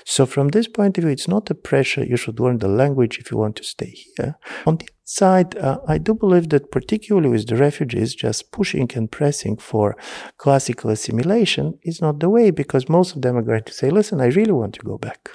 So, 0.04 0.26
from 0.26 0.48
this 0.48 0.68
point 0.68 0.98
of 0.98 1.04
view, 1.04 1.12
it's 1.12 1.28
not 1.28 1.50
a 1.50 1.54
pressure 1.54 2.04
you 2.04 2.16
should 2.16 2.40
learn 2.40 2.58
the 2.58 2.68
language 2.68 3.18
if 3.18 3.30
you 3.30 3.38
want 3.38 3.56
to 3.56 3.64
stay 3.64 3.94
here. 4.16 4.36
On 4.66 4.76
the 4.76 4.88
side, 5.04 5.56
uh, 5.56 5.78
I 5.86 5.98
do 5.98 6.14
believe 6.14 6.48
that, 6.50 6.70
particularly 6.70 7.28
with 7.28 7.46
the 7.46 7.56
refugees, 7.56 8.14
just 8.14 8.50
pushing 8.52 8.90
and 8.94 9.10
pressing 9.10 9.56
for 9.56 9.96
classical 10.38 10.90
assimilation 10.90 11.78
is 11.82 12.00
not 12.00 12.20
the 12.20 12.28
way 12.28 12.50
because 12.50 12.88
most 12.88 13.16
of 13.16 13.22
them 13.22 13.36
are 13.36 13.42
going 13.42 13.64
to 13.64 13.72
say, 13.72 13.90
listen, 13.90 14.20
I 14.20 14.26
really 14.26 14.52
want 14.52 14.74
to 14.74 14.80
go 14.80 14.98
back. 14.98 15.30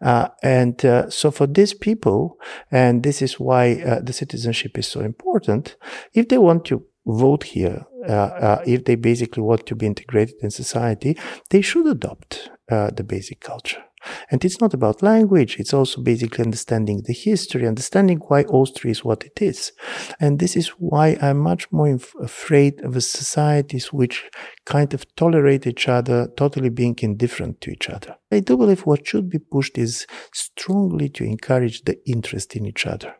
Uh, 0.00 0.28
and 0.42 0.84
uh, 0.84 1.08
so 1.10 1.30
for 1.30 1.46
these 1.46 1.74
people, 1.74 2.38
and 2.70 3.02
this 3.02 3.22
is 3.22 3.38
why 3.38 3.82
uh, 3.82 4.00
the 4.00 4.12
citizenship 4.12 4.78
is 4.78 4.86
so 4.86 5.00
important, 5.00 5.76
if 6.14 6.28
they 6.28 6.38
want 6.38 6.64
to 6.66 6.84
vote 7.06 7.44
here, 7.44 7.84
uh, 8.08 8.12
uh, 8.12 8.62
if 8.66 8.84
they 8.84 8.94
basically 8.94 9.42
want 9.42 9.66
to 9.66 9.74
be 9.74 9.86
integrated 9.86 10.36
in 10.42 10.50
society, 10.50 11.16
they 11.50 11.60
should 11.60 11.86
adopt 11.86 12.50
uh, 12.70 12.90
the 12.90 13.04
basic 13.04 13.40
culture. 13.40 13.82
And 14.30 14.44
it's 14.44 14.60
not 14.60 14.74
about 14.74 15.02
language, 15.02 15.58
it's 15.60 15.72
also 15.72 16.02
basically 16.02 16.44
understanding 16.44 17.02
the 17.04 17.12
history, 17.12 17.68
understanding 17.68 18.18
why 18.26 18.42
Austria 18.42 18.90
is 18.90 19.04
what 19.04 19.24
it 19.24 19.40
is. 19.40 19.72
And 20.20 20.38
this 20.38 20.56
is 20.56 20.68
why 20.70 21.16
I'm 21.20 21.38
much 21.38 21.70
more 21.70 21.88
inf- 21.88 22.14
afraid 22.20 22.82
of 22.82 22.94
societies 23.02 23.92
which 23.92 24.28
kind 24.66 24.92
of 24.94 25.06
tolerate 25.14 25.66
each 25.66 25.88
other, 25.88 26.28
totally 26.36 26.70
being 26.70 26.96
indifferent 27.00 27.60
to 27.60 27.70
each 27.70 27.88
other. 27.88 28.16
I 28.32 28.40
do 28.40 28.56
believe 28.56 28.80
what 28.80 29.06
should 29.06 29.30
be 29.30 29.38
pushed 29.38 29.78
is 29.78 30.06
strongly 30.34 31.08
to 31.10 31.24
encourage 31.24 31.82
the 31.82 31.98
interest 32.04 32.56
in 32.56 32.66
each 32.66 32.86
other. 32.86 33.14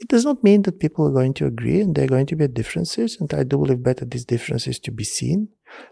It 0.00 0.08
does 0.08 0.24
not 0.24 0.42
mean 0.42 0.62
that 0.62 0.80
people 0.80 1.06
are 1.06 1.12
going 1.12 1.34
to 1.34 1.46
agree 1.46 1.80
and 1.80 1.94
there 1.94 2.04
are 2.04 2.08
going 2.08 2.26
to 2.26 2.36
be 2.36 2.48
differences, 2.48 3.16
and 3.20 3.32
I 3.32 3.44
do 3.44 3.58
believe 3.58 3.82
better 3.82 4.04
these 4.04 4.24
differences 4.24 4.78
to 4.80 4.90
be 4.90 5.04
seen 5.04 5.48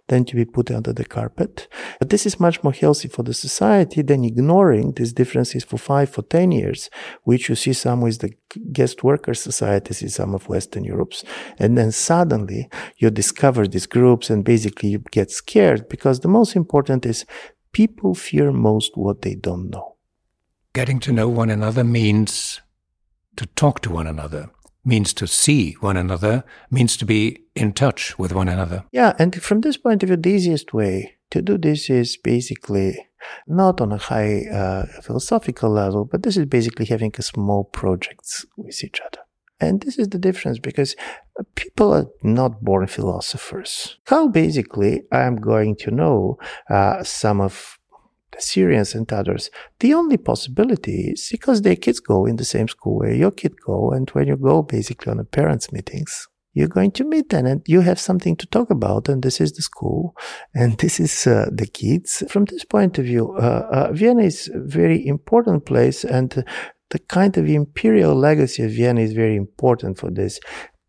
than 0.08 0.24
to 0.24 0.36
be 0.36 0.44
put 0.44 0.70
under 0.70 0.92
the 0.92 1.04
carpet. 1.04 1.68
But 1.98 2.10
this 2.10 2.26
is 2.26 2.40
much 2.40 2.62
more 2.62 2.72
healthy 2.72 3.08
for 3.08 3.22
the 3.22 3.34
society 3.34 4.02
than 4.02 4.24
ignoring 4.24 4.92
these 4.92 5.12
differences 5.12 5.64
for 5.64 5.78
five, 5.78 6.10
for 6.10 6.22
10 6.22 6.52
years, 6.52 6.90
which 7.24 7.48
you 7.48 7.54
see 7.54 7.72
some 7.72 8.00
with 8.00 8.18
the 8.18 8.32
guest 8.72 9.04
worker 9.04 9.34
societies 9.34 10.02
in 10.02 10.08
some 10.08 10.34
of 10.34 10.48
Western 10.48 10.84
Europe's. 10.84 11.24
And 11.58 11.78
then 11.78 11.92
suddenly 11.92 12.68
you 12.98 13.10
discover 13.10 13.66
these 13.66 13.86
groups 13.86 14.30
and 14.30 14.44
basically 14.44 14.90
you 14.90 14.98
get 15.10 15.30
scared 15.30 15.88
because 15.88 16.20
the 16.20 16.28
most 16.28 16.56
important 16.56 17.06
is 17.06 17.24
people 17.72 18.14
fear 18.14 18.52
most 18.52 18.96
what 18.96 19.22
they 19.22 19.34
don't 19.34 19.70
know. 19.70 19.96
Getting 20.74 21.00
to 21.00 21.12
know 21.12 21.28
one 21.28 21.50
another 21.50 21.84
means 21.84 22.60
to 23.36 23.46
talk 23.46 23.80
to 23.82 23.90
one 23.90 24.06
another, 24.06 24.50
means 24.84 25.12
to 25.14 25.26
see 25.26 25.72
one 25.80 25.96
another, 25.96 26.44
means 26.70 26.96
to 26.96 27.04
be 27.04 27.44
in 27.54 27.72
touch 27.72 28.18
with 28.18 28.32
one 28.32 28.48
another. 28.48 28.84
Yeah, 28.92 29.14
and 29.18 29.42
from 29.42 29.60
this 29.60 29.76
point 29.76 30.02
of 30.02 30.08
view, 30.08 30.16
the 30.16 30.30
easiest 30.30 30.72
way 30.74 31.16
to 31.30 31.42
do 31.42 31.58
this 31.58 31.88
is 31.88 32.16
basically 32.16 33.06
not 33.46 33.80
on 33.80 33.92
a 33.92 33.98
high 33.98 34.44
uh, 34.52 34.86
philosophical 35.02 35.70
level, 35.70 36.04
but 36.04 36.22
this 36.22 36.36
is 36.36 36.46
basically 36.46 36.86
having 36.86 37.12
small 37.14 37.64
projects 37.64 38.44
with 38.56 38.82
each 38.84 39.00
other. 39.00 39.22
And 39.60 39.80
this 39.80 39.96
is 39.96 40.08
the 40.08 40.18
difference 40.18 40.58
because 40.58 40.96
people 41.54 41.94
are 41.94 42.06
not 42.22 42.62
born 42.62 42.86
philosophers. 42.88 43.96
How 44.06 44.26
basically 44.26 45.04
I'm 45.12 45.36
going 45.36 45.76
to 45.76 45.92
know 45.92 46.38
uh, 46.68 47.04
some 47.04 47.40
of 47.40 47.78
the 48.32 48.40
Syrians 48.40 48.94
and 48.94 49.10
others. 49.12 49.50
The 49.80 49.94
only 49.94 50.16
possibility 50.16 51.12
is 51.12 51.28
because 51.30 51.62
their 51.62 51.76
kids 51.76 52.00
go 52.00 52.26
in 52.26 52.36
the 52.36 52.44
same 52.44 52.68
school 52.68 52.98
where 52.98 53.14
your 53.14 53.30
kid 53.30 53.54
go, 53.64 53.90
and 53.90 54.08
when 54.10 54.28
you 54.28 54.36
go 54.36 54.62
basically 54.62 55.10
on 55.10 55.18
the 55.18 55.24
parents' 55.24 55.72
meetings, 55.72 56.28
you're 56.54 56.68
going 56.68 56.90
to 56.92 57.04
meet 57.04 57.30
them 57.30 57.46
and 57.46 57.62
you 57.66 57.80
have 57.80 57.98
something 57.98 58.36
to 58.36 58.46
talk 58.46 58.70
about 58.70 59.08
and 59.08 59.22
this 59.22 59.40
is 59.40 59.52
the 59.52 59.62
school 59.62 60.14
and 60.54 60.78
this 60.78 61.00
is 61.00 61.26
uh, 61.26 61.48
the 61.52 61.66
kids 61.66 62.22
from 62.28 62.44
this 62.46 62.64
point 62.64 62.98
of 62.98 63.04
view 63.04 63.32
uh, 63.36 63.68
uh, 63.72 63.92
vienna 63.92 64.22
is 64.22 64.50
a 64.52 64.58
very 64.58 65.06
important 65.06 65.64
place 65.64 66.04
and 66.04 66.44
the 66.90 66.98
kind 66.98 67.38
of 67.38 67.48
imperial 67.48 68.14
legacy 68.14 68.62
of 68.62 68.70
vienna 68.70 69.00
is 69.00 69.14
very 69.14 69.36
important 69.36 69.98
for 69.98 70.10
this 70.10 70.40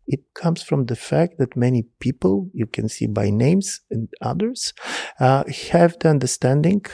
it 0.06 0.20
comes 0.34 0.62
from 0.62 0.86
the 0.86 0.96
fact 0.96 1.38
that 1.38 1.56
many 1.56 1.84
people, 2.00 2.50
you 2.52 2.66
can 2.66 2.88
see 2.88 3.06
by 3.06 3.30
names 3.30 3.80
and 3.90 4.08
others, 4.20 4.72
uh, 5.20 5.44
have 5.72 5.98
the 5.98 6.10
understanding 6.10 6.84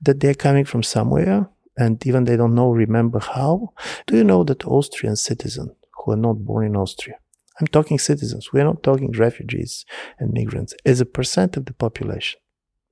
that 0.00 0.20
they're 0.20 0.34
coming 0.34 0.64
from 0.64 0.82
somewhere 0.82 1.48
and 1.76 2.04
even 2.06 2.24
they 2.24 2.36
don't 2.36 2.54
know, 2.54 2.70
remember 2.70 3.18
how. 3.18 3.72
Do 4.06 4.16
you 4.16 4.24
know 4.24 4.44
that 4.44 4.66
Austrian 4.66 5.16
citizens 5.16 5.72
who 5.96 6.12
are 6.12 6.16
not 6.16 6.44
born 6.44 6.66
in 6.66 6.76
Austria, 6.76 7.16
I'm 7.60 7.66
talking 7.66 7.98
citizens, 7.98 8.52
we're 8.52 8.64
not 8.64 8.82
talking 8.82 9.12
refugees 9.12 9.84
and 10.18 10.32
migrants, 10.32 10.74
as 10.84 11.00
a 11.00 11.06
percent 11.06 11.56
of 11.56 11.66
the 11.66 11.72
population, 11.72 12.40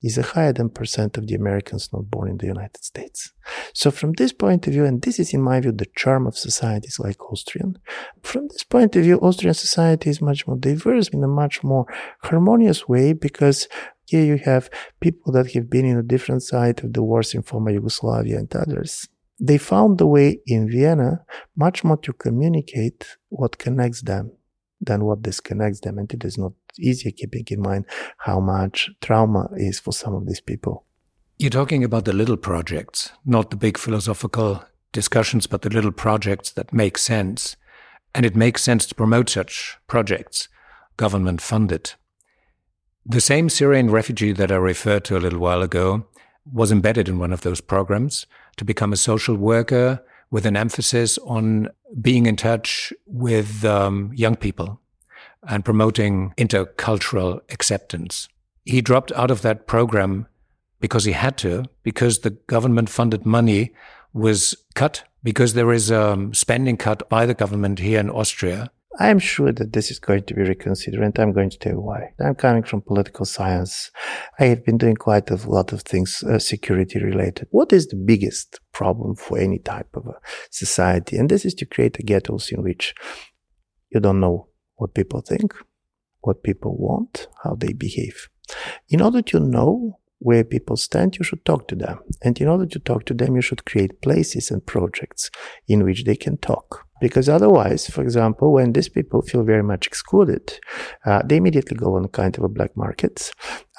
is 0.04 0.18
a 0.18 0.22
higher 0.22 0.52
than 0.52 0.68
percent 0.68 1.16
of 1.16 1.26
the 1.26 1.34
Americans 1.34 1.90
not 1.90 2.10
born 2.10 2.28
in 2.28 2.36
the 2.36 2.46
United 2.46 2.84
States. 2.84 3.32
So 3.72 3.90
from 3.90 4.12
this 4.12 4.32
point 4.32 4.66
of 4.66 4.74
view, 4.74 4.84
and 4.84 5.00
this 5.00 5.18
is 5.18 5.32
in 5.32 5.40
my 5.40 5.60
view 5.60 5.72
the 5.72 5.86
charm 5.96 6.26
of 6.26 6.36
societies 6.36 6.98
like 6.98 7.32
Austrian, 7.32 7.78
from 8.22 8.48
this 8.48 8.64
point 8.64 8.94
of 8.96 9.02
view, 9.02 9.18
Austrian 9.18 9.54
society 9.54 10.10
is 10.10 10.20
much 10.20 10.46
more 10.46 10.58
diverse 10.58 11.08
in 11.08 11.24
a 11.24 11.28
much 11.28 11.64
more 11.64 11.86
harmonious 12.22 12.86
way 12.86 13.14
because 13.14 13.66
here 14.06 14.24
you 14.24 14.36
have 14.36 14.68
people 15.00 15.32
that 15.32 15.50
have 15.52 15.70
been 15.70 15.86
in 15.86 15.96
a 15.96 16.02
different 16.02 16.42
side 16.42 16.84
of 16.84 16.92
the 16.92 17.02
wars 17.02 17.32
in 17.32 17.42
former 17.42 17.70
Yugoslavia 17.70 18.36
and 18.38 18.54
others. 18.54 19.08
They 19.40 19.58
found 19.58 19.96
the 19.96 20.06
way 20.06 20.40
in 20.46 20.70
Vienna 20.70 21.24
much 21.56 21.82
more 21.82 21.96
to 21.98 22.12
communicate 22.12 23.16
what 23.30 23.58
connects 23.58 24.02
them 24.02 24.32
than 24.86 25.04
what 25.04 25.22
disconnects 25.22 25.80
them. 25.80 25.98
And 25.98 26.12
it 26.12 26.24
is 26.24 26.38
not 26.38 26.52
easy 26.78 27.12
keeping 27.12 27.44
in 27.48 27.60
mind 27.60 27.86
how 28.18 28.40
much 28.40 28.90
trauma 29.00 29.48
is 29.56 29.80
for 29.80 29.92
some 29.92 30.14
of 30.14 30.26
these 30.26 30.40
people. 30.40 30.84
You're 31.38 31.50
talking 31.50 31.82
about 31.82 32.04
the 32.04 32.12
little 32.12 32.36
projects, 32.36 33.10
not 33.24 33.50
the 33.50 33.56
big 33.56 33.76
philosophical 33.76 34.64
discussions, 34.92 35.46
but 35.46 35.62
the 35.62 35.70
little 35.70 35.92
projects 35.92 36.50
that 36.52 36.72
make 36.72 36.96
sense. 36.96 37.56
And 38.14 38.24
it 38.24 38.36
makes 38.36 38.62
sense 38.62 38.86
to 38.86 38.94
promote 38.94 39.28
such 39.28 39.76
projects, 39.88 40.48
government 40.96 41.40
funded. 41.40 41.94
The 43.04 43.20
same 43.20 43.48
Syrian 43.48 43.90
refugee 43.90 44.32
that 44.32 44.52
I 44.52 44.56
referred 44.56 45.04
to 45.06 45.16
a 45.16 45.20
little 45.20 45.40
while 45.40 45.62
ago 45.62 46.06
was 46.50 46.70
embedded 46.70 47.08
in 47.08 47.18
one 47.18 47.32
of 47.32 47.42
those 47.42 47.60
programs 47.60 48.26
to 48.56 48.64
become 48.64 48.92
a 48.92 48.96
social 48.96 49.36
worker 49.36 50.02
with 50.34 50.46
an 50.46 50.56
emphasis 50.56 51.16
on 51.18 51.68
being 52.00 52.26
in 52.26 52.34
touch 52.34 52.92
with 53.06 53.64
um, 53.64 54.10
young 54.16 54.34
people 54.34 54.80
and 55.46 55.64
promoting 55.64 56.34
intercultural 56.36 57.38
acceptance. 57.50 58.28
He 58.64 58.80
dropped 58.80 59.12
out 59.12 59.30
of 59.30 59.42
that 59.42 59.68
program 59.68 60.26
because 60.80 61.04
he 61.04 61.12
had 61.12 61.38
to, 61.38 61.62
because 61.84 62.18
the 62.18 62.30
government 62.30 62.90
funded 62.90 63.24
money 63.24 63.72
was 64.12 64.56
cut, 64.74 65.04
because 65.22 65.54
there 65.54 65.72
is 65.72 65.92
a 65.92 66.28
spending 66.32 66.78
cut 66.78 67.08
by 67.08 67.26
the 67.26 67.34
government 67.34 67.78
here 67.78 68.00
in 68.00 68.10
Austria. 68.10 68.72
I'm 68.98 69.18
sure 69.18 69.52
that 69.52 69.72
this 69.72 69.90
is 69.90 69.98
going 69.98 70.22
to 70.24 70.34
be 70.34 70.42
reconsidered, 70.42 71.02
and 71.02 71.18
I'm 71.18 71.32
going 71.32 71.50
to 71.50 71.58
tell 71.58 71.72
you 71.72 71.80
why. 71.80 72.12
I'm 72.24 72.36
coming 72.36 72.62
from 72.62 72.80
political 72.80 73.24
science. 73.24 73.90
I 74.38 74.44
have 74.44 74.64
been 74.64 74.78
doing 74.78 74.94
quite 74.94 75.30
a 75.30 75.36
lot 75.48 75.72
of 75.72 75.82
things 75.82 76.22
uh, 76.22 76.38
security 76.38 77.02
related. 77.02 77.48
What 77.50 77.72
is 77.72 77.88
the 77.88 77.96
biggest 77.96 78.60
problem 78.72 79.16
for 79.16 79.38
any 79.38 79.58
type 79.58 79.88
of 79.94 80.06
society? 80.50 81.16
And 81.16 81.28
this 81.28 81.44
is 81.44 81.54
to 81.54 81.66
create 81.66 81.98
a 81.98 82.02
ghettos 82.02 82.52
in 82.52 82.62
which 82.62 82.94
you 83.90 83.98
don't 83.98 84.20
know 84.20 84.48
what 84.76 84.94
people 84.94 85.20
think, 85.20 85.54
what 86.20 86.44
people 86.44 86.76
want, 86.76 87.26
how 87.42 87.56
they 87.56 87.72
behave. 87.72 88.28
In 88.88 89.00
order 89.00 89.22
to 89.22 89.40
know 89.40 89.98
where 90.18 90.44
people 90.44 90.76
stand, 90.76 91.16
you 91.18 91.24
should 91.24 91.44
talk 91.44 91.68
to 91.68 91.74
them. 91.74 91.98
And 92.22 92.40
in 92.40 92.48
order 92.48 92.66
to 92.66 92.78
talk 92.78 93.04
to 93.06 93.14
them, 93.14 93.34
you 93.34 93.42
should 93.42 93.64
create 93.64 94.00
places 94.02 94.50
and 94.50 94.64
projects 94.64 95.30
in 95.66 95.84
which 95.84 96.04
they 96.04 96.16
can 96.16 96.38
talk. 96.38 96.83
Because 97.04 97.28
otherwise, 97.28 97.86
for 97.86 98.02
example, 98.02 98.54
when 98.54 98.72
these 98.72 98.88
people 98.88 99.20
feel 99.20 99.42
very 99.42 99.62
much 99.62 99.86
excluded, 99.86 100.58
uh, 101.04 101.20
they 101.22 101.36
immediately 101.36 101.76
go 101.76 101.96
on 101.96 102.08
kind 102.08 102.34
of 102.38 102.42
a 102.44 102.48
black 102.48 102.74
market. 102.78 103.30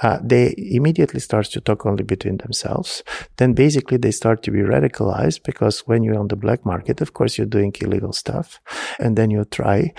Uh, 0.03 0.19
they 0.23 0.53
immediately 0.57 1.19
start 1.19 1.47
to 1.47 1.59
talk 1.59 1.87
only 1.87 2.03
between 2.03 2.37
themselves. 2.37 3.01
Then 3.37 3.53
basically 3.53 3.97
they 3.97 4.11
start 4.11 4.43
to 4.43 4.51
be 4.51 4.59
radicalized 4.59 5.41
because 5.43 5.79
when 5.87 6.03
you're 6.03 6.19
on 6.19 6.27
the 6.27 6.35
black 6.35 6.67
market, 6.67 7.01
of 7.01 7.13
course, 7.15 7.35
you're 7.35 7.47
doing 7.47 7.73
illegal 7.81 8.13
stuff. 8.13 8.59
And 8.99 9.17
then 9.17 9.31
you 9.31 9.43
try 9.45 9.91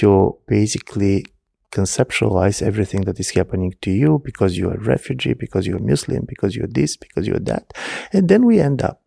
to 0.00 0.36
basically 0.48 1.26
conceptualize 1.70 2.62
everything 2.62 3.02
that 3.02 3.20
is 3.20 3.30
happening 3.30 3.74
to 3.82 3.92
you 3.92 4.20
because 4.24 4.58
you're 4.58 4.74
a 4.74 4.80
refugee, 4.80 5.34
because 5.34 5.68
you're 5.68 5.78
Muslim, 5.78 6.24
because 6.26 6.56
you're 6.56 6.66
this, 6.66 6.96
because 6.96 7.28
you're 7.28 7.46
that. 7.52 7.72
And 8.12 8.28
then 8.28 8.44
we 8.44 8.58
end 8.58 8.82
up 8.82 9.02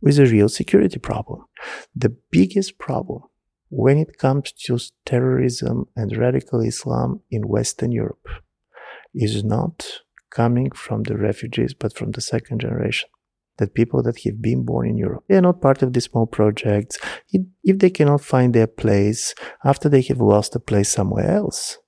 with 0.00 0.18
a 0.18 0.26
real 0.26 0.48
security 0.48 0.98
problem. 0.98 1.44
The 1.94 2.16
biggest 2.30 2.78
problem 2.78 3.22
when 3.70 3.98
it 3.98 4.18
comes 4.18 4.52
to 4.52 4.78
terrorism 5.04 5.86
and 5.94 6.16
radical 6.16 6.60
Islam 6.60 7.20
in 7.30 7.48
Western 7.48 7.92
Europe 7.92 8.28
is 9.14 9.44
not 9.44 9.86
coming 10.30 10.70
from 10.70 11.02
the 11.02 11.16
refugees, 11.16 11.74
but 11.74 11.96
from 11.96 12.12
the 12.12 12.20
second 12.20 12.60
generation. 12.60 13.08
That 13.58 13.74
people 13.74 14.04
that 14.04 14.20
have 14.22 14.40
been 14.40 14.64
born 14.64 14.88
in 14.88 14.96
Europe, 14.96 15.24
they 15.28 15.36
are 15.36 15.40
not 15.40 15.60
part 15.60 15.82
of 15.82 15.92
these 15.92 16.04
small 16.04 16.26
projects. 16.26 16.96
If 17.64 17.78
they 17.78 17.90
cannot 17.90 18.20
find 18.20 18.54
their 18.54 18.68
place 18.68 19.34
after 19.64 19.88
they 19.88 20.02
have 20.02 20.20
lost 20.20 20.54
a 20.54 20.60
place 20.60 20.88
somewhere 20.88 21.28
else, 21.28 21.78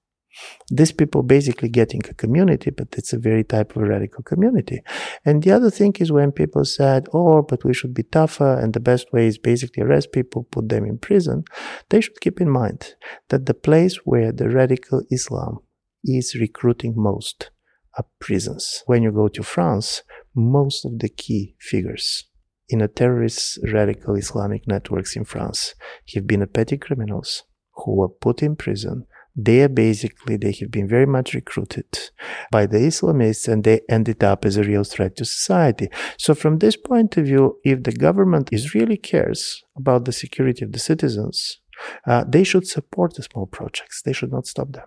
these 0.70 0.92
people 0.92 1.22
basically 1.22 1.68
getting 1.68 2.02
a 2.08 2.14
community, 2.14 2.70
but 2.70 2.88
it's 2.96 3.12
a 3.12 3.18
very 3.18 3.44
type 3.44 3.76
of 3.76 3.82
radical 3.82 4.22
community. 4.22 4.82
And 5.24 5.42
the 5.42 5.52
other 5.52 5.70
thing 5.70 5.94
is 5.98 6.12
when 6.12 6.32
people 6.32 6.64
said, 6.64 7.08
oh, 7.12 7.42
but 7.42 7.64
we 7.64 7.74
should 7.74 7.94
be 7.94 8.02
tougher 8.02 8.58
and 8.58 8.72
the 8.72 8.80
best 8.80 9.12
way 9.12 9.26
is 9.26 9.38
basically 9.38 9.82
arrest 9.82 10.12
people, 10.12 10.44
put 10.50 10.68
them 10.68 10.84
in 10.84 10.98
prison, 10.98 11.44
they 11.88 12.00
should 12.00 12.20
keep 12.20 12.40
in 12.40 12.50
mind 12.50 12.94
that 13.28 13.46
the 13.46 13.54
place 13.54 13.96
where 14.04 14.32
the 14.32 14.48
radical 14.48 15.02
Islam 15.10 15.58
is 16.04 16.34
recruiting 16.34 16.94
most 16.96 17.50
are 17.98 18.06
prisons. 18.20 18.82
When 18.86 19.02
you 19.02 19.12
go 19.12 19.28
to 19.28 19.42
France, 19.42 20.02
most 20.34 20.84
of 20.84 20.98
the 21.00 21.08
key 21.08 21.56
figures 21.58 22.24
in 22.68 22.80
a 22.80 22.88
terrorist 22.88 23.58
radical 23.72 24.14
Islamic 24.14 24.66
networks 24.66 25.16
in 25.16 25.24
France 25.24 25.74
have 26.14 26.26
been 26.26 26.46
petty 26.46 26.78
criminals 26.78 27.42
who 27.74 27.96
were 27.96 28.08
put 28.08 28.42
in 28.42 28.56
prison 28.56 29.06
they 29.44 29.66
basically 29.66 30.36
they 30.36 30.52
have 30.52 30.70
been 30.70 30.88
very 30.88 31.06
much 31.06 31.34
recruited 31.34 32.10
by 32.50 32.66
the 32.66 32.78
islamists 32.78 33.48
and 33.48 33.64
they 33.64 33.80
ended 33.88 34.22
up 34.22 34.44
as 34.44 34.56
a 34.56 34.64
real 34.64 34.84
threat 34.84 35.16
to 35.16 35.24
society. 35.24 35.88
So 36.18 36.34
from 36.34 36.58
this 36.58 36.76
point 36.76 37.16
of 37.16 37.26
view 37.26 37.58
if 37.64 37.82
the 37.82 37.92
government 37.92 38.50
is 38.52 38.74
really 38.74 38.96
cares 38.96 39.62
about 39.76 40.04
the 40.04 40.12
security 40.12 40.64
of 40.64 40.72
the 40.72 40.78
citizens 40.78 41.58
uh, 42.06 42.24
they 42.28 42.44
should 42.44 42.66
support 42.66 43.14
the 43.14 43.22
small 43.22 43.46
projects. 43.46 44.02
They 44.02 44.12
should 44.12 44.30
not 44.30 44.46
stop 44.46 44.72
them. 44.72 44.86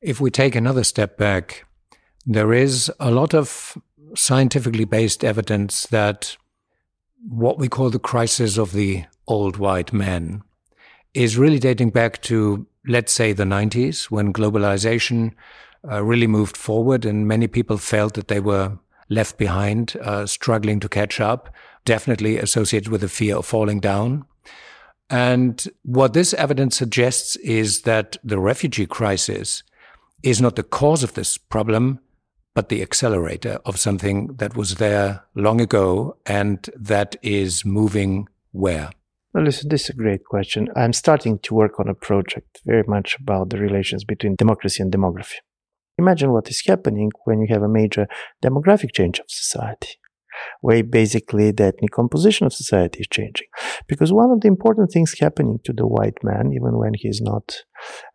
If 0.00 0.20
we 0.20 0.30
take 0.30 0.54
another 0.54 0.84
step 0.84 1.16
back 1.16 1.64
there 2.24 2.52
is 2.52 2.90
a 3.00 3.10
lot 3.10 3.34
of 3.34 3.76
scientifically 4.14 4.84
based 4.84 5.24
evidence 5.24 5.86
that 5.86 6.36
what 7.28 7.58
we 7.58 7.68
call 7.68 7.90
the 7.90 7.98
crisis 7.98 8.58
of 8.58 8.72
the 8.72 9.04
old 9.26 9.56
white 9.56 9.92
man 9.92 10.42
is 11.14 11.36
really 11.36 11.58
dating 11.58 11.90
back 11.90 12.22
to, 12.22 12.66
let's 12.86 13.12
say, 13.12 13.32
the 13.32 13.44
90s 13.44 14.04
when 14.04 14.32
globalization 14.32 15.32
uh, 15.90 16.02
really 16.02 16.26
moved 16.26 16.56
forward 16.56 17.04
and 17.04 17.26
many 17.28 17.46
people 17.46 17.76
felt 17.76 18.14
that 18.14 18.28
they 18.28 18.40
were 18.40 18.78
left 19.08 19.36
behind, 19.36 19.96
uh, 20.00 20.26
struggling 20.26 20.80
to 20.80 20.88
catch 20.88 21.20
up, 21.20 21.52
definitely 21.84 22.38
associated 22.38 22.90
with 22.90 23.00
the 23.00 23.08
fear 23.08 23.36
of 23.36 23.46
falling 23.46 23.80
down. 23.80 24.24
And 25.10 25.68
what 25.82 26.14
this 26.14 26.32
evidence 26.34 26.76
suggests 26.76 27.36
is 27.36 27.82
that 27.82 28.16
the 28.24 28.38
refugee 28.38 28.86
crisis 28.86 29.62
is 30.22 30.40
not 30.40 30.56
the 30.56 30.62
cause 30.62 31.02
of 31.02 31.14
this 31.14 31.36
problem, 31.36 32.00
but 32.54 32.68
the 32.68 32.80
accelerator 32.80 33.58
of 33.64 33.78
something 33.78 34.28
that 34.36 34.56
was 34.56 34.76
there 34.76 35.24
long 35.34 35.60
ago 35.60 36.16
and 36.26 36.70
that 36.76 37.16
is 37.22 37.64
moving 37.64 38.28
where? 38.52 38.90
Well, 39.34 39.44
listen, 39.44 39.70
this 39.70 39.84
is 39.84 39.90
a 39.90 39.94
great 39.94 40.24
question. 40.26 40.68
I'm 40.76 40.92
starting 40.92 41.38
to 41.38 41.54
work 41.54 41.80
on 41.80 41.88
a 41.88 41.94
project 41.94 42.60
very 42.66 42.84
much 42.86 43.16
about 43.18 43.48
the 43.48 43.56
relations 43.56 44.04
between 44.04 44.36
democracy 44.36 44.82
and 44.82 44.92
demography. 44.92 45.36
Imagine 45.96 46.32
what 46.32 46.50
is 46.50 46.62
happening 46.66 47.10
when 47.24 47.40
you 47.40 47.46
have 47.48 47.62
a 47.62 47.68
major 47.68 48.08
demographic 48.44 48.92
change 48.92 49.20
of 49.20 49.24
society, 49.28 49.96
where 50.60 50.84
basically 50.84 51.50
the 51.50 51.64
ethnic 51.64 51.92
composition 51.92 52.46
of 52.46 52.52
society 52.52 53.00
is 53.00 53.06
changing. 53.10 53.46
Because 53.88 54.12
one 54.12 54.30
of 54.30 54.42
the 54.42 54.48
important 54.48 54.90
things 54.92 55.18
happening 55.18 55.60
to 55.64 55.72
the 55.72 55.86
white 55.86 56.22
man, 56.22 56.52
even 56.52 56.76
when 56.76 56.92
he's 56.92 57.22
not 57.22 57.56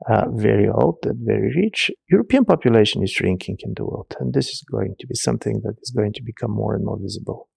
uh, 0.08 0.26
very 0.30 0.70
old 0.70 1.00
and 1.02 1.18
very 1.26 1.52
rich, 1.56 1.90
European 2.12 2.46
population 2.46 3.02
is 3.02 3.10
shrinking 3.10 3.58
in 3.62 3.74
the 3.76 3.86
world. 3.86 4.16
And 4.20 4.36
this 4.36 4.50
is 4.50 4.64
going 4.72 4.94
to 5.00 5.08
be 5.08 5.16
something 5.16 5.62
that 5.64 5.78
is 5.82 5.90
going 5.90 6.14
to 6.14 6.22
become 6.24 6.52
more 6.52 6.76
and 6.76 6.86
more 6.86 7.00
visible. 7.02 7.50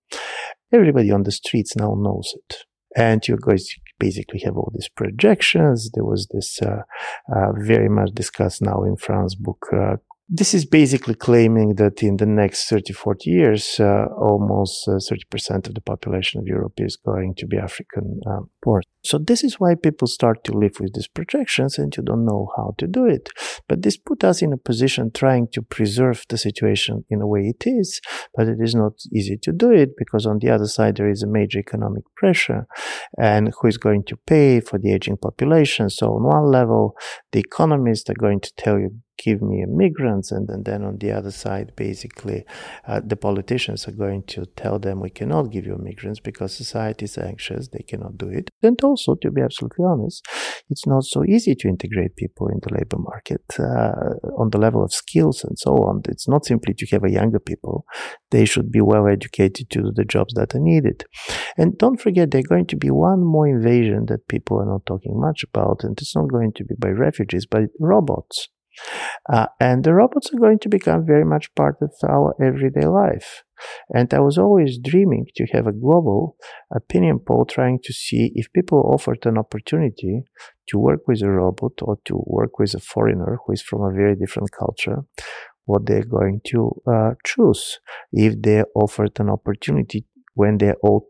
Everybody 0.73 1.11
on 1.11 1.25
the 1.25 1.33
streets 1.33 1.77
now 1.77 1.95
knows 1.95 2.33
it 2.35 2.65
and 2.97 3.23
going 3.41 3.59
to 3.59 3.65
basically 3.99 4.41
have 4.45 4.57
all 4.57 4.73
these 4.75 4.89
projections. 4.89 5.91
There 5.95 6.05
was 6.05 6.29
this 6.33 6.61
uh, 6.63 6.83
uh, 7.35 7.53
very 7.57 7.89
much 7.89 8.11
discussed 8.15 8.63
now 8.63 8.83
in 8.85 8.97
France 8.97 9.35
book 9.35 9.67
uh, 9.73 9.97
this 10.33 10.55
is 10.55 10.65
basically 10.65 11.17
claiming 11.17 11.75
that 11.75 12.05
in 12.05 12.17
the 12.17 12.27
next 12.27 12.69
30, 12.69 12.93
40 12.93 13.29
years, 13.31 13.81
uh, 13.81 14.07
almost 14.17 14.87
uh, 14.87 14.93
30% 14.93 15.67
of 15.67 15.75
the 15.75 15.81
population 15.81 16.39
of 16.41 16.47
Europe 16.47 16.75
is 16.77 16.97
going 16.97 17.35
to 17.35 17.47
be 17.47 17.59
African 17.59 18.21
uh, 18.25 18.43
born. 18.63 18.83
So 19.03 19.19
this 19.19 19.43
is 19.43 19.59
why 19.59 19.75
people 19.75 20.07
start 20.07 20.45
to 20.45 20.53
live 20.53 20.79
with 20.81 20.95
these 20.95 21.09
projections 21.09 21.79
and 21.79 21.95
you 21.97 22.03
don't 22.03 22.25
know 22.25 22.49
how 22.57 22.75
to 22.79 22.87
do 22.87 23.07
it. 23.07 23.31
But 23.69 23.83
this 23.83 23.97
put 23.97 24.25
us 24.25 24.43
in 24.43 24.53
a 24.53 24.59
position 24.59 25.11
trying 25.13 25.49
to 25.53 25.63
preserve 25.63 26.25
the 26.29 26.39
situation 26.39 27.05
in 27.09 27.21
a 27.21 27.27
way 27.27 27.41
it 27.41 27.67
is, 27.67 28.01
but 28.35 28.49
it 28.49 28.59
is 28.61 28.75
not 28.75 28.93
easy 29.15 29.39
to 29.43 29.53
do 29.53 29.71
it 29.71 29.91
because 29.97 30.27
on 30.27 30.39
the 30.41 30.51
other 30.51 30.67
side 30.67 30.97
there 30.97 31.09
is 31.09 31.23
a 31.23 31.27
major 31.27 31.59
economic 31.59 32.05
pressure 32.17 32.67
and 33.19 33.53
who 33.61 33.69
is 33.69 33.79
going 33.79 34.05
to 34.05 34.17
pay 34.17 34.61
for 34.61 34.79
the 34.79 34.93
aging 34.93 35.17
population. 35.17 35.89
So 35.89 36.15
on 36.15 36.25
one 36.25 36.51
level, 36.51 36.95
the 37.33 37.41
economists 37.41 38.11
are 38.11 38.15
going 38.15 38.41
to 38.41 38.53
tell 38.57 38.79
you 38.79 39.01
give 39.23 39.43
me 39.43 39.63
immigrants 39.63 40.33
and, 40.33 40.49
and 40.49 40.65
then 40.65 40.83
on 40.85 40.99
the 40.99 41.13
other 41.13 41.31
side 41.31 41.73
basically 41.77 42.45
uh, 42.87 43.01
the 43.05 43.17
politicians 43.17 43.87
are 43.87 43.93
going 43.93 44.23
to 44.25 44.47
tell 44.57 44.79
them 44.79 45.01
we 45.01 45.11
cannot 45.11 45.51
give 45.51 45.67
you 45.67 45.75
immigrants 45.75 46.21
because 46.21 46.53
society 46.55 47.05
is 47.05 47.19
anxious. 47.19 47.69
They 47.69 47.85
cannot 47.87 48.17
do 48.17 48.29
it. 48.29 48.51
And 48.63 48.81
also 48.83 49.15
to 49.17 49.31
be 49.31 49.43
absolutely 49.43 49.85
honest 49.85 50.27
it's 50.69 50.87
not 50.87 51.05
so 51.05 51.25
easy 51.25 51.55
to 51.57 51.69
integrate 51.69 52.17
people 52.17 52.49
in 52.49 52.61
the 52.63 52.73
labor 52.73 52.99
market 52.99 53.43
uh, 53.59 54.15
on 54.41 54.51
the 54.51 54.59
level 54.59 54.85
of 54.85 54.93
skills 54.93 55.45
and 55.45 55.59
so 55.59 55.73
on. 55.89 56.03
It's 56.09 56.29
not 56.29 56.45
simply 56.45 56.75
to 56.75 56.87
have 56.93 57.05
a 57.05 57.11
younger 57.11 57.41
people. 57.41 57.85
They 58.31 58.45
should 58.45 58.71
be 58.71 58.81
well 58.81 59.07
educated 59.07 59.71
to 59.71 59.83
do 59.83 59.93
the 59.95 60.05
jobs 60.05 60.35
that 60.35 60.55
are 60.55 60.61
needed. 60.61 61.05
And 61.57 61.77
don't 61.79 62.01
forget 62.01 62.31
there's 62.31 62.45
going 62.45 62.67
to 62.67 62.77
be 62.77 62.91
one 62.91 63.25
more 63.25 63.49
invasion 63.49 64.07
that 64.07 64.29
people 64.29 64.61
are 64.61 64.67
not 64.67 64.87
talking 64.87 65.21
much 65.21 65.43
about 65.43 65.81
and 65.83 65.99
it's 66.01 66.15
not 66.15 66.29
going 66.31 66.53
to 66.57 66.65
be 66.65 66.75
by 66.79 66.89
refugees 66.89 67.47
but 67.47 67.65
robots 67.79 68.49
uh, 69.33 69.47
and 69.59 69.85
the 69.85 69.95
robots 69.95 70.33
are 70.33 70.39
going 70.39 70.59
to 70.61 70.69
become 70.69 71.07
very 71.07 71.25
much 71.25 71.55
part 71.55 71.77
of 71.83 71.93
our 72.09 72.35
everyday 72.43 72.87
life. 72.87 73.43
And 73.91 74.13
I 74.15 74.21
was 74.21 74.39
always 74.39 74.79
dreaming 74.79 75.27
to 75.37 75.47
have 75.53 75.67
a 75.67 75.73
global 75.73 76.37
opinion 76.75 77.19
poll 77.19 77.45
trying 77.45 77.81
to 77.85 77.93
see 77.93 78.33
if 78.35 78.53
people 78.53 78.91
offered 78.93 79.27
an 79.27 79.37
opportunity 79.37 80.23
to 80.69 80.79
work 80.79 81.07
with 81.07 81.23
a 81.23 81.31
robot 81.31 81.73
or 81.83 81.99
to 82.07 82.23
work 82.27 82.59
with 82.59 82.75
a 82.75 82.81
foreigner 82.81 83.39
who 83.45 83.53
is 83.53 83.63
from 83.63 83.83
a 83.83 83.93
very 83.93 84.17
different 84.17 84.51
culture, 84.53 85.03
what 85.65 85.87
they're 85.87 86.05
going 86.05 86.41
to 86.47 86.71
uh, 86.87 87.11
choose. 87.25 87.81
If 88.13 88.41
they're 88.41 88.67
offered 88.75 89.19
an 89.21 89.29
opportunity 89.29 90.07
when 90.35 90.59
they're 90.59 90.77
old 90.83 91.05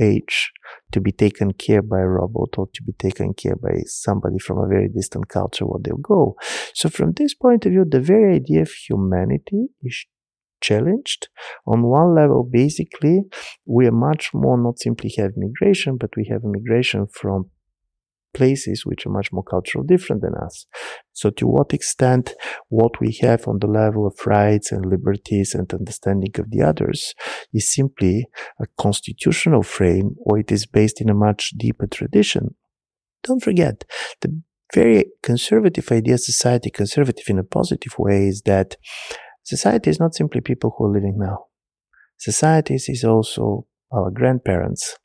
age 0.00 0.52
to 0.92 1.00
be 1.00 1.12
taken 1.12 1.52
care 1.52 1.82
by 1.82 2.00
a 2.00 2.06
robot 2.06 2.54
or 2.56 2.68
to 2.74 2.82
be 2.82 2.92
taken 2.92 3.34
care 3.34 3.56
by 3.56 3.82
somebody 3.86 4.38
from 4.38 4.58
a 4.58 4.68
very 4.68 4.88
distant 4.88 5.28
culture 5.28 5.66
where 5.66 5.80
they'll 5.82 5.96
go. 5.96 6.36
So 6.74 6.88
from 6.88 7.12
this 7.12 7.34
point 7.34 7.66
of 7.66 7.72
view, 7.72 7.84
the 7.88 8.00
very 8.00 8.36
idea 8.36 8.62
of 8.62 8.70
humanity 8.70 9.68
is 9.82 10.06
challenged. 10.60 11.28
On 11.66 11.82
one 11.82 12.14
level, 12.14 12.48
basically, 12.50 13.22
we 13.64 13.86
are 13.86 13.92
much 13.92 14.30
more 14.34 14.60
not 14.60 14.78
simply 14.78 15.12
have 15.18 15.32
migration, 15.36 15.96
but 15.96 16.10
we 16.16 16.26
have 16.30 16.42
migration 16.42 17.06
from 17.06 17.50
places 18.34 18.84
which 18.84 19.06
are 19.06 19.10
much 19.10 19.32
more 19.32 19.42
culturally 19.42 19.86
different 19.86 20.22
than 20.22 20.34
us. 20.34 20.66
So 21.12 21.30
to 21.30 21.46
what 21.46 21.72
extent 21.72 22.34
what 22.68 23.00
we 23.00 23.18
have 23.22 23.48
on 23.48 23.58
the 23.60 23.66
level 23.66 24.06
of 24.06 24.26
rights 24.26 24.72
and 24.72 24.86
liberties 24.86 25.54
and 25.54 25.72
understanding 25.72 26.32
of 26.38 26.50
the 26.50 26.62
others 26.62 27.14
is 27.52 27.72
simply 27.72 28.26
a 28.60 28.66
constitutional 28.78 29.62
frame 29.62 30.16
or 30.20 30.38
it 30.38 30.52
is 30.52 30.66
based 30.66 31.00
in 31.00 31.08
a 31.08 31.14
much 31.14 31.52
deeper 31.56 31.86
tradition. 31.86 32.54
Don't 33.24 33.42
forget, 33.42 33.84
the 34.20 34.40
very 34.74 35.06
conservative 35.22 35.90
idea 35.90 36.14
of 36.14 36.20
society, 36.20 36.70
conservative 36.70 37.24
in 37.28 37.38
a 37.38 37.44
positive 37.44 37.98
way, 37.98 38.28
is 38.28 38.42
that 38.42 38.76
society 39.42 39.90
is 39.90 39.98
not 39.98 40.14
simply 40.14 40.40
people 40.40 40.74
who 40.76 40.84
are 40.84 40.92
living 40.92 41.16
now. 41.18 41.46
Society 42.18 42.74
is 42.74 43.04
also 43.04 43.66
our 43.92 44.10
grandparents, 44.10 44.96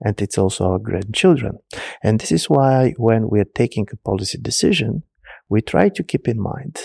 and 0.00 0.20
it's 0.20 0.38
also 0.38 0.64
our 0.72 0.78
grandchildren. 0.78 1.58
And 2.02 2.20
this 2.20 2.32
is 2.32 2.48
why 2.48 2.94
when 2.96 3.28
we 3.28 3.40
are 3.40 3.52
taking 3.54 3.86
a 3.92 3.96
policy 3.96 4.38
decision, 4.38 5.02
we 5.48 5.60
try 5.60 5.88
to 5.88 6.02
keep 6.02 6.28
in 6.28 6.40
mind 6.40 6.78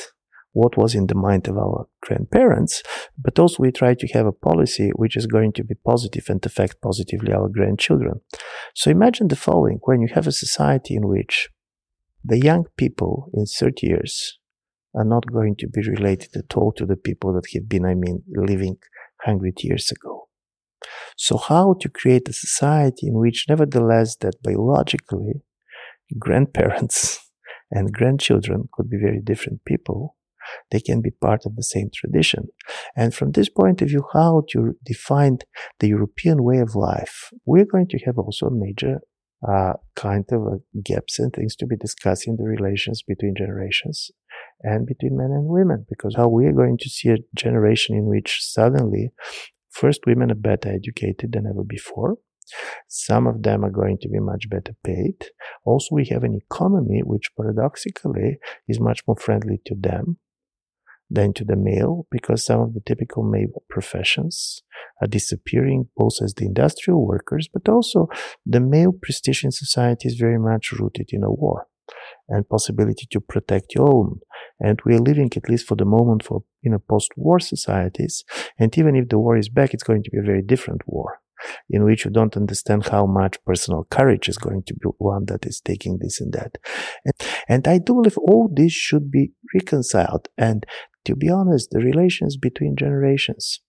what 0.54 0.78
was 0.78 0.94
in 0.94 1.08
the 1.08 1.16
mind 1.16 1.48
of 1.48 1.58
our 1.58 1.88
grandparents, 2.02 2.84
but 3.18 3.40
also 3.40 3.62
we 3.62 3.72
try 3.72 3.96
to 3.96 4.08
have 4.14 4.28
a 4.28 4.32
policy 4.32 4.92
which 4.96 5.18
is 5.18 5.26
going 5.26 5.52
to 5.52 5.64
be 5.64 5.74
positive 5.86 6.26
and 6.30 6.46
affect 6.46 6.80
positively 6.82 7.34
our 7.34 7.50
grandchildren. 7.50 8.22
So 8.76 8.92
imagine 8.92 9.28
the 9.28 9.36
following 9.36 9.80
when 9.84 10.02
you 10.02 10.10
have 10.14 10.28
a 10.28 10.32
society 10.32 10.96
in 10.96 11.08
which 11.08 11.50
the 12.24 12.40
young 12.40 12.66
people 12.78 13.30
in 13.34 13.46
30 13.46 13.88
years 13.88 14.38
are 14.96 15.04
not 15.04 15.26
going 15.32 15.56
to 15.58 15.68
be 15.68 15.82
related 15.82 16.36
at 16.36 16.56
all 16.56 16.72
to 16.74 16.86
the 16.86 16.96
people 16.96 17.34
that 17.34 17.48
have 17.54 17.68
been, 17.68 17.86
I 17.86 17.96
mean, 17.96 18.24
living 18.30 18.78
100 19.26 19.64
years 19.64 19.92
ago. 19.92 20.23
So 21.18 21.38
how 21.38 21.76
to 21.82 21.90
create 21.90 22.28
a 22.30 22.34
society 22.34 23.08
in 23.08 23.16
which 23.16 23.46
nevertheless 23.48 24.16
that 24.18 24.42
biologically 24.44 25.42
grandparents 26.20 27.20
and 27.72 27.94
grandchildren 27.94 28.70
could 28.74 28.90
be 28.90 28.98
very 28.98 29.20
different 29.22 29.66
people, 29.66 30.16
they 30.72 30.80
can 30.80 31.02
be 31.02 31.12
part 31.12 31.46
of 31.46 31.56
the 31.56 31.64
same 31.64 31.90
tradition. 31.94 32.48
And 32.96 33.14
from 33.14 33.32
this 33.32 33.50
point 33.50 33.82
of 33.82 33.88
view, 33.90 34.06
how 34.14 34.44
to 34.50 34.76
define 34.84 35.40
the 35.80 35.88
European 35.88 36.44
way 36.44 36.60
of 36.60 36.76
life, 36.76 37.32
we're 37.46 37.66
going 37.66 37.88
to 37.90 38.00
have 38.06 38.18
also 38.18 38.48
a 38.48 38.52
major 38.52 39.00
uh, 39.48 39.74
kind 39.96 40.26
of 40.32 40.62
gaps 40.84 41.20
and 41.20 41.34
things 41.34 41.56
to 41.58 41.66
be 41.66 41.76
discussed 41.76 42.28
in 42.28 42.38
the 42.38 42.44
relations 42.44 43.04
between 43.06 43.36
generations 43.36 44.10
and 44.62 44.86
between 44.86 45.18
men 45.18 45.32
and 45.32 45.48
women. 45.48 45.86
Because 45.90 46.16
how 46.16 46.30
we 46.30 46.46
are 46.46 46.54
going 46.54 46.78
to 46.78 46.90
see 46.90 47.10
a 47.10 47.18
generation 47.36 47.96
in 47.96 48.06
which 48.06 48.40
suddenly 48.42 49.12
first 49.74 50.02
women 50.06 50.32
are 50.32 50.36
better 50.36 50.70
educated 50.70 51.34
than 51.34 51.48
ever 51.48 51.64
before. 51.64 52.18
Some 52.88 53.26
of 53.28 53.44
them 53.44 53.64
are 53.64 53.72
going 53.72 53.98
to 54.02 54.10
be 54.10 54.20
much 54.20 54.50
better 54.50 54.76
paid. 54.84 55.28
Also, 55.66 55.96
we 55.96 56.06
have 56.12 56.24
an 56.24 56.36
economy 56.36 57.02
which 57.04 57.32
paradoxically 57.36 58.38
is 58.68 58.80
much 58.80 59.02
more 59.08 59.16
friendly 59.16 59.62
to 59.66 59.76
them 59.76 60.18
than 61.10 61.34
to 61.34 61.46
the 61.46 61.56
male 61.56 62.06
because 62.12 62.44
some 62.44 62.60
of 62.60 62.74
the 62.74 62.82
typical 62.82 63.24
male 63.24 63.64
professions 63.70 64.64
are 65.02 65.08
disappearing 65.08 65.90
both 65.96 66.22
as 66.22 66.34
the 66.34 66.46
industrial 66.46 67.06
workers, 67.06 67.48
but 67.52 67.70
also 67.70 68.08
the 68.46 68.60
male 68.60 68.92
prestige 68.92 69.44
in 69.44 69.52
society 69.52 70.08
is 70.08 70.16
very 70.16 70.40
much 70.40 70.72
rooted 70.72 71.10
in 71.12 71.24
a 71.24 71.32
war 71.32 71.68
and 72.30 72.48
possibility 72.48 73.06
to 73.12 73.20
protect 73.20 73.76
your 73.76 73.90
own. 73.90 74.20
And 74.60 74.80
we 74.86 74.96
are 74.96 75.00
living, 75.00 75.32
at 75.36 75.50
least 75.50 75.68
for 75.68 75.76
the 75.76 75.86
moment, 75.86 76.24
for 76.24 76.44
you 76.62 76.72
know 76.72 76.80
post-war 76.80 77.40
societies. 77.40 78.24
And 78.58 78.78
even 78.78 78.96
if 78.96 79.10
the 79.10 79.20
war 79.20 79.38
is 79.38 79.50
back, 79.50 79.74
it's 79.74 79.84
going 79.84 80.04
to 80.04 80.12
be 80.12 80.20
a 80.20 80.24
very 80.24 80.42
different 80.42 80.82
war 80.86 81.20
in 81.70 81.84
which 81.84 82.06
you 82.06 82.12
don't 82.12 82.38
understand 82.38 82.88
how 82.88 83.06
much 83.06 83.44
personal 83.46 83.86
courage 83.90 84.30
is 84.30 84.38
going 84.38 84.64
to 84.64 84.74
be 84.74 84.90
one 84.98 85.26
that 85.26 85.46
is 85.46 85.60
taking 85.60 86.00
this 86.00 86.22
and 86.22 86.34
that. 86.34 86.58
And, 87.06 87.14
and 87.50 87.68
I 87.68 87.80
do 87.80 87.96
believe 87.96 88.18
all 88.18 88.50
this 88.52 88.72
should 88.72 89.12
be 89.12 89.34
reconciled. 89.54 90.30
And 90.38 90.66
to 91.06 91.16
be 91.16 91.30
honest, 91.30 91.70
the 91.72 91.80
relations 91.80 92.38
between 92.38 92.76
generations 92.78 93.60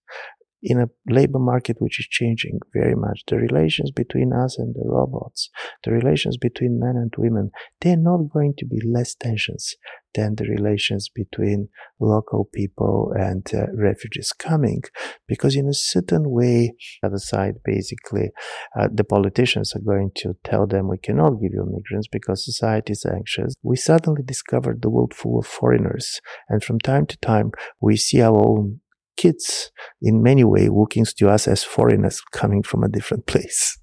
in 0.64 0.81
a 0.81 0.88
labor 1.07 1.38
market 1.38 1.77
which 1.79 2.00
is 2.00 2.09
changing 2.09 2.59
very 2.72 2.94
much, 2.94 3.22
the 3.29 3.37
relations 3.37 3.90
between 3.90 4.33
us 4.33 4.59
and 4.59 4.74
the 4.74 4.83
robots, 4.85 5.50
the 5.85 5.92
relations 5.92 6.38
between 6.38 6.81
men 6.81 6.96
and 6.96 7.12
women, 7.18 7.50
they're 7.83 7.98
not 7.98 8.31
going 8.33 8.55
to 8.57 8.64
be 8.66 8.81
less 8.83 9.14
tensions 9.14 9.77
than 10.14 10.37
the 10.37 10.44
relations 10.44 11.11
between 11.14 11.68
local 12.00 12.48
people 12.55 13.12
and 13.16 13.46
uh, 13.53 13.66
refugees 13.74 14.33
coming. 14.33 14.83
Because 15.29 15.57
in 15.57 15.68
a 15.68 15.74
certain 15.74 16.31
way, 16.31 16.74
other 17.03 17.18
side, 17.18 17.57
basically, 17.64 18.31
uh, 18.79 18.88
the 18.92 19.05
politicians 19.05 19.74
are 19.74 19.81
going 19.81 20.12
to 20.16 20.35
tell 20.44 20.66
them 20.66 20.88
we 20.88 20.98
cannot 20.98 21.40
give 21.42 21.53
you 21.53 21.64
migrants 21.64 22.09
because 22.11 22.44
society 22.44 22.92
is 22.92 23.05
anxious. 23.05 23.55
We 23.62 23.77
suddenly 23.77 24.22
discovered 24.24 24.81
the 24.81 24.90
world 24.90 25.14
full 25.14 25.38
of 25.38 25.46
foreigners. 25.46 26.20
And 26.48 26.62
from 26.62 26.79
time 26.79 27.07
to 27.07 27.16
time, 27.18 27.50
we 27.81 27.96
see 27.96 28.22
our 28.22 28.38
own 28.38 28.81
kids 29.16 29.70
in 30.00 30.22
many 30.22 30.44
ways 30.44 30.70
looking 30.70 31.05
to 31.05 31.29
us 31.29 31.48
as 31.48 31.64
foreigners 31.64 32.20
coming 32.33 32.62
from 32.62 32.83
a 32.83 32.88
different 32.88 33.27
place. 33.33 33.79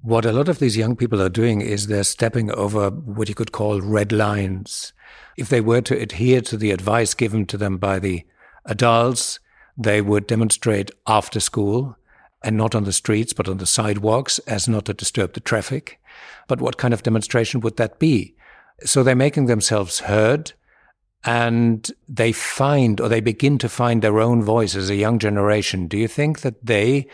What 0.00 0.24
a 0.24 0.32
lot 0.32 0.48
of 0.48 0.58
these 0.58 0.76
young 0.76 0.96
people 0.96 1.22
are 1.22 1.28
doing 1.28 1.60
is 1.60 1.86
they're 1.86 2.02
stepping 2.02 2.50
over 2.50 2.90
what 2.90 3.28
you 3.28 3.36
could 3.36 3.52
call 3.52 3.80
red 3.80 4.10
lines. 4.10 4.92
If 5.36 5.48
they 5.48 5.60
were 5.60 5.80
to 5.82 5.96
adhere 5.96 6.40
to 6.42 6.56
the 6.56 6.72
advice 6.72 7.14
given 7.14 7.46
to 7.46 7.56
them 7.56 7.78
by 7.78 8.00
the 8.00 8.24
adults, 8.64 9.38
they 9.76 10.00
would 10.00 10.26
demonstrate 10.26 10.90
after 11.06 11.38
school 11.38 11.96
and 12.42 12.56
not 12.56 12.74
on 12.74 12.82
the 12.82 12.92
streets, 12.92 13.32
but 13.32 13.48
on 13.48 13.58
the 13.58 13.66
sidewalks 13.66 14.38
as 14.40 14.68
not 14.68 14.86
to 14.86 14.94
disturb 14.94 15.34
the 15.34 15.40
traffic. 15.40 16.00
But 16.48 16.60
what 16.60 16.76
kind 16.76 16.92
of 16.92 17.04
demonstration 17.04 17.60
would 17.60 17.76
that 17.76 18.00
be? 18.00 18.34
So 18.84 19.02
they're 19.02 19.14
making 19.14 19.46
themselves 19.46 20.00
heard 20.00 20.52
and 21.24 21.90
they 22.08 22.32
find 22.32 23.00
or 23.00 23.08
they 23.08 23.20
begin 23.20 23.58
to 23.58 23.68
find 23.68 24.02
their 24.02 24.20
own 24.20 24.42
voice 24.42 24.74
as 24.74 24.90
a 24.90 24.96
young 24.96 25.18
generation. 25.18 25.86
Do 25.86 25.96
you 25.96 26.08
think 26.08 26.40
that 26.40 26.64
they 26.64 27.06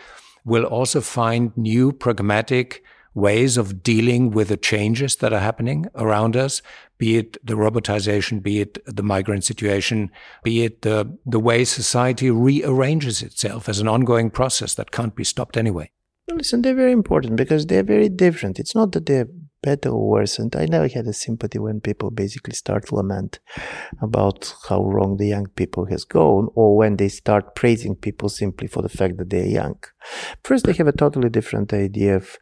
will 0.45 0.65
also 0.65 1.01
find 1.01 1.55
new 1.55 1.91
pragmatic 1.91 2.83
ways 3.13 3.57
of 3.57 3.83
dealing 3.83 4.31
with 4.31 4.47
the 4.47 4.57
changes 4.57 5.17
that 5.17 5.33
are 5.33 5.39
happening 5.39 5.85
around 5.95 6.35
us, 6.35 6.61
be 6.97 7.17
it 7.17 7.37
the 7.45 7.55
robotization, 7.55 8.41
be 8.41 8.61
it 8.61 8.77
the 8.85 9.03
migrant 9.03 9.43
situation, 9.43 10.09
be 10.43 10.63
it 10.63 10.81
the, 10.81 11.17
the 11.25 11.39
way 11.39 11.63
society 11.65 12.29
rearranges 12.29 13.21
itself 13.21 13.67
as 13.67 13.79
an 13.79 13.87
ongoing 13.87 14.29
process 14.29 14.75
that 14.75 14.91
can't 14.91 15.15
be 15.15 15.23
stopped 15.23 15.57
anyway? 15.57 15.89
Listen, 16.31 16.61
they're 16.61 16.75
very 16.75 16.91
important 16.91 17.35
because 17.35 17.65
they're 17.65 17.83
very 17.83 18.09
different. 18.09 18.59
It's 18.59 18.75
not 18.75 18.91
that 18.91 19.07
they're 19.07 19.27
better 19.61 19.89
or 19.89 20.09
worse. 20.09 20.39
And 20.39 20.55
I 20.55 20.65
never 20.65 20.87
had 20.87 21.07
a 21.07 21.13
sympathy 21.13 21.59
when 21.59 21.81
people 21.81 22.11
basically 22.11 22.53
start 22.53 22.91
lament 22.91 23.39
about 24.01 24.53
how 24.67 24.83
wrong 24.83 25.17
the 25.17 25.27
young 25.27 25.47
people 25.47 25.85
has 25.85 26.03
gone 26.05 26.49
or 26.55 26.77
when 26.77 26.97
they 26.97 27.09
start 27.09 27.55
praising 27.55 27.95
people 27.95 28.29
simply 28.29 28.67
for 28.67 28.81
the 28.81 28.89
fact 28.89 29.17
that 29.17 29.29
they're 29.29 29.45
young. 29.45 29.79
First, 30.43 30.65
they 30.65 30.73
have 30.73 30.87
a 30.87 30.91
totally 30.91 31.29
different 31.29 31.73
idea 31.73 32.15
of 32.15 32.37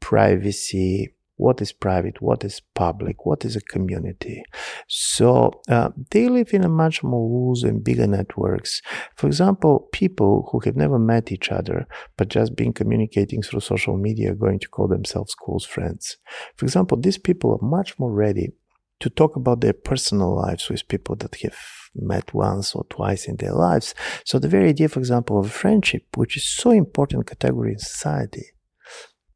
privacy, 0.00 1.14
what 1.38 1.62
is 1.62 1.72
private, 1.72 2.20
what 2.20 2.44
is 2.44 2.60
public, 2.74 3.24
what 3.24 3.44
is 3.44 3.56
a 3.56 3.60
community. 3.60 4.42
So 4.88 5.60
uh, 5.68 5.90
they 6.10 6.28
live 6.28 6.52
in 6.52 6.64
a 6.64 6.68
much 6.68 7.02
more 7.02 7.48
loose 7.48 7.62
and 7.62 7.82
bigger 7.82 8.06
networks. 8.06 8.82
For 9.16 9.26
example, 9.28 9.88
people 9.92 10.48
who 10.50 10.60
have 10.60 10.76
never 10.76 10.98
met 10.98 11.32
each 11.32 11.50
other 11.50 11.86
but 12.16 12.28
just 12.28 12.56
been 12.56 12.72
communicating 12.72 13.40
through 13.42 13.60
social 13.60 13.96
media 13.96 14.32
are 14.32 14.42
going 14.46 14.58
to 14.58 14.68
call 14.68 14.88
themselves 14.88 15.34
close 15.34 15.64
friends. 15.64 16.18
For 16.56 16.66
example, 16.66 16.98
these 16.98 17.18
people 17.18 17.52
are 17.52 17.66
much 17.66 17.98
more 17.98 18.12
ready 18.12 18.52
to 19.00 19.08
talk 19.08 19.36
about 19.36 19.60
their 19.60 19.72
personal 19.72 20.34
lives 20.34 20.68
with 20.68 20.88
people 20.88 21.14
that 21.16 21.36
have 21.36 21.56
met 21.94 22.34
once 22.34 22.74
or 22.74 22.84
twice 22.90 23.26
in 23.26 23.36
their 23.36 23.52
lives. 23.52 23.94
So 24.24 24.38
the 24.38 24.48
very 24.48 24.70
idea, 24.70 24.88
for 24.88 24.98
example, 24.98 25.38
of 25.38 25.52
friendship, 25.52 26.04
which 26.16 26.36
is 26.36 26.48
so 26.48 26.70
important 26.70 27.26
category 27.26 27.72
in 27.72 27.78
society, 27.78 28.46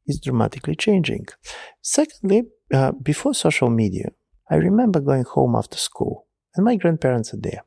is 0.07 0.19
dramatically 0.19 0.75
changing. 0.75 1.27
Secondly, 1.81 2.43
uh, 2.73 2.91
before 2.91 3.33
social 3.33 3.69
media, 3.69 4.09
I 4.49 4.55
remember 4.55 4.99
going 4.99 5.23
home 5.23 5.55
after 5.55 5.77
school 5.77 6.27
and 6.55 6.65
my 6.65 6.75
grandparents 6.75 7.33
are 7.33 7.41
there. 7.41 7.63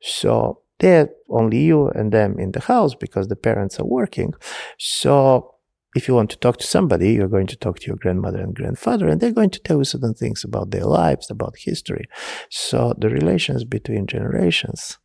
So 0.00 0.62
they're 0.78 1.10
only 1.28 1.58
you 1.58 1.88
and 1.88 2.10
them 2.10 2.38
in 2.38 2.52
the 2.52 2.60
house 2.60 2.94
because 2.94 3.28
the 3.28 3.36
parents 3.36 3.78
are 3.78 3.86
working. 3.86 4.32
So 4.78 5.54
if 5.96 6.06
you 6.06 6.14
want 6.14 6.30
to 6.30 6.38
talk 6.38 6.58
to 6.58 6.66
somebody, 6.66 7.12
you're 7.12 7.28
going 7.28 7.48
to 7.48 7.56
talk 7.56 7.80
to 7.80 7.86
your 7.86 7.96
grandmother 7.96 8.40
and 8.40 8.54
grandfather, 8.54 9.08
and 9.08 9.20
they're 9.20 9.32
going 9.32 9.50
to 9.50 9.60
tell 9.60 9.78
you 9.78 9.84
certain 9.84 10.14
things 10.14 10.44
about 10.44 10.70
their 10.70 10.84
lives, 10.84 11.30
about 11.30 11.56
history. 11.58 12.06
So 12.48 12.94
the 12.96 13.08
relations 13.08 13.64
between 13.64 14.06
generations 14.06 14.98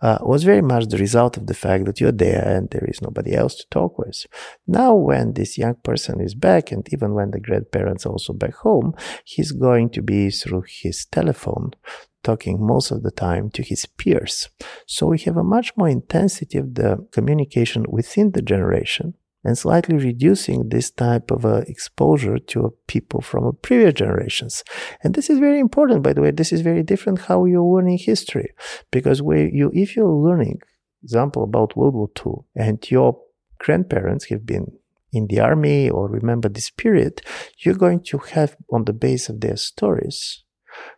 uh, 0.00 0.18
was 0.22 0.42
very 0.42 0.62
much 0.62 0.86
the 0.86 0.98
result 0.98 1.36
of 1.36 1.46
the 1.46 1.54
fact 1.54 1.84
that 1.84 2.00
you're 2.00 2.10
there 2.10 2.44
and 2.44 2.68
there 2.70 2.86
is 2.88 3.00
nobody 3.00 3.34
else 3.34 3.54
to 3.56 3.66
talk 3.70 3.98
with. 3.98 4.26
Now, 4.66 4.94
when 4.94 5.34
this 5.34 5.56
young 5.56 5.76
person 5.76 6.20
is 6.20 6.34
back, 6.34 6.72
and 6.72 6.86
even 6.92 7.14
when 7.14 7.30
the 7.30 7.40
grandparents 7.40 8.04
are 8.04 8.12
also 8.12 8.32
back 8.32 8.54
home, 8.54 8.94
he's 9.24 9.52
going 9.52 9.90
to 9.90 10.02
be 10.02 10.30
through 10.30 10.64
his 10.66 11.06
telephone 11.06 11.72
talking 12.22 12.64
most 12.64 12.90
of 12.90 13.02
the 13.02 13.10
time 13.10 13.50
to 13.50 13.62
his 13.62 13.84
peers. 13.84 14.48
So 14.86 15.06
we 15.06 15.18
have 15.20 15.36
a 15.36 15.42
much 15.42 15.76
more 15.76 15.88
intensity 15.88 16.58
of 16.58 16.74
the 16.74 17.06
communication 17.12 17.84
within 17.88 18.32
the 18.32 18.42
generation 18.42 19.14
and 19.44 19.58
slightly 19.58 19.96
reducing 19.96 20.68
this 20.68 20.90
type 20.90 21.30
of 21.30 21.44
uh, 21.44 21.62
exposure 21.66 22.38
to 22.38 22.74
people 22.86 23.20
from 23.20 23.56
previous 23.62 23.94
generations. 23.94 24.62
And 25.02 25.14
this 25.14 25.28
is 25.28 25.38
very 25.38 25.58
important, 25.58 26.02
by 26.02 26.12
the 26.12 26.22
way. 26.22 26.30
This 26.30 26.52
is 26.52 26.60
very 26.60 26.82
different 26.82 27.22
how 27.22 27.44
you're 27.44 27.62
learning 27.64 27.98
history, 27.98 28.52
because 28.90 29.20
where 29.20 29.48
you, 29.48 29.70
if 29.74 29.96
you're 29.96 30.08
learning, 30.08 30.60
example 31.02 31.42
about 31.42 31.76
World 31.76 31.94
War 31.94 32.10
II, 32.24 32.44
and 32.54 32.90
your 32.90 33.20
grandparents 33.58 34.26
have 34.26 34.46
been 34.46 34.66
in 35.12 35.26
the 35.26 35.40
army 35.40 35.90
or 35.90 36.08
remember 36.08 36.48
this 36.48 36.70
period, 36.70 37.22
you're 37.58 37.74
going 37.74 38.02
to 38.04 38.18
have 38.18 38.56
on 38.70 38.84
the 38.84 38.92
base 38.92 39.28
of 39.28 39.40
their 39.40 39.56
stories 39.56 40.44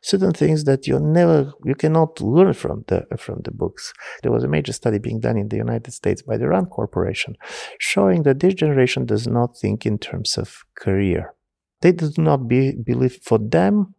certain 0.02 0.32
things 0.32 0.64
that 0.64 0.86
you 0.86 0.98
never 0.98 1.52
you 1.64 1.74
cannot 1.74 2.20
learn 2.20 2.52
from 2.52 2.84
the 2.88 3.06
from 3.18 3.40
the 3.44 3.50
books. 3.50 3.92
There 4.22 4.32
was 4.32 4.44
a 4.44 4.48
major 4.48 4.72
study 4.72 4.98
being 4.98 5.20
done 5.20 5.36
in 5.36 5.48
the 5.48 5.56
united 5.56 5.92
states 5.92 6.22
by 6.22 6.36
the 6.36 6.48
rand 6.48 6.70
corporation 6.70 7.34
showing 7.78 8.22
that 8.24 8.40
this 8.40 8.54
generation 8.54 9.06
does 9.06 9.26
not 9.26 9.56
think 9.58 9.86
in 9.86 9.98
terms 9.98 10.36
of 10.38 10.64
career. 10.76 11.34
They 11.80 11.92
do 11.92 12.10
not 12.16 12.48
be, 12.48 12.72
believe 12.72 13.18
for 13.22 13.38
them 13.38 13.94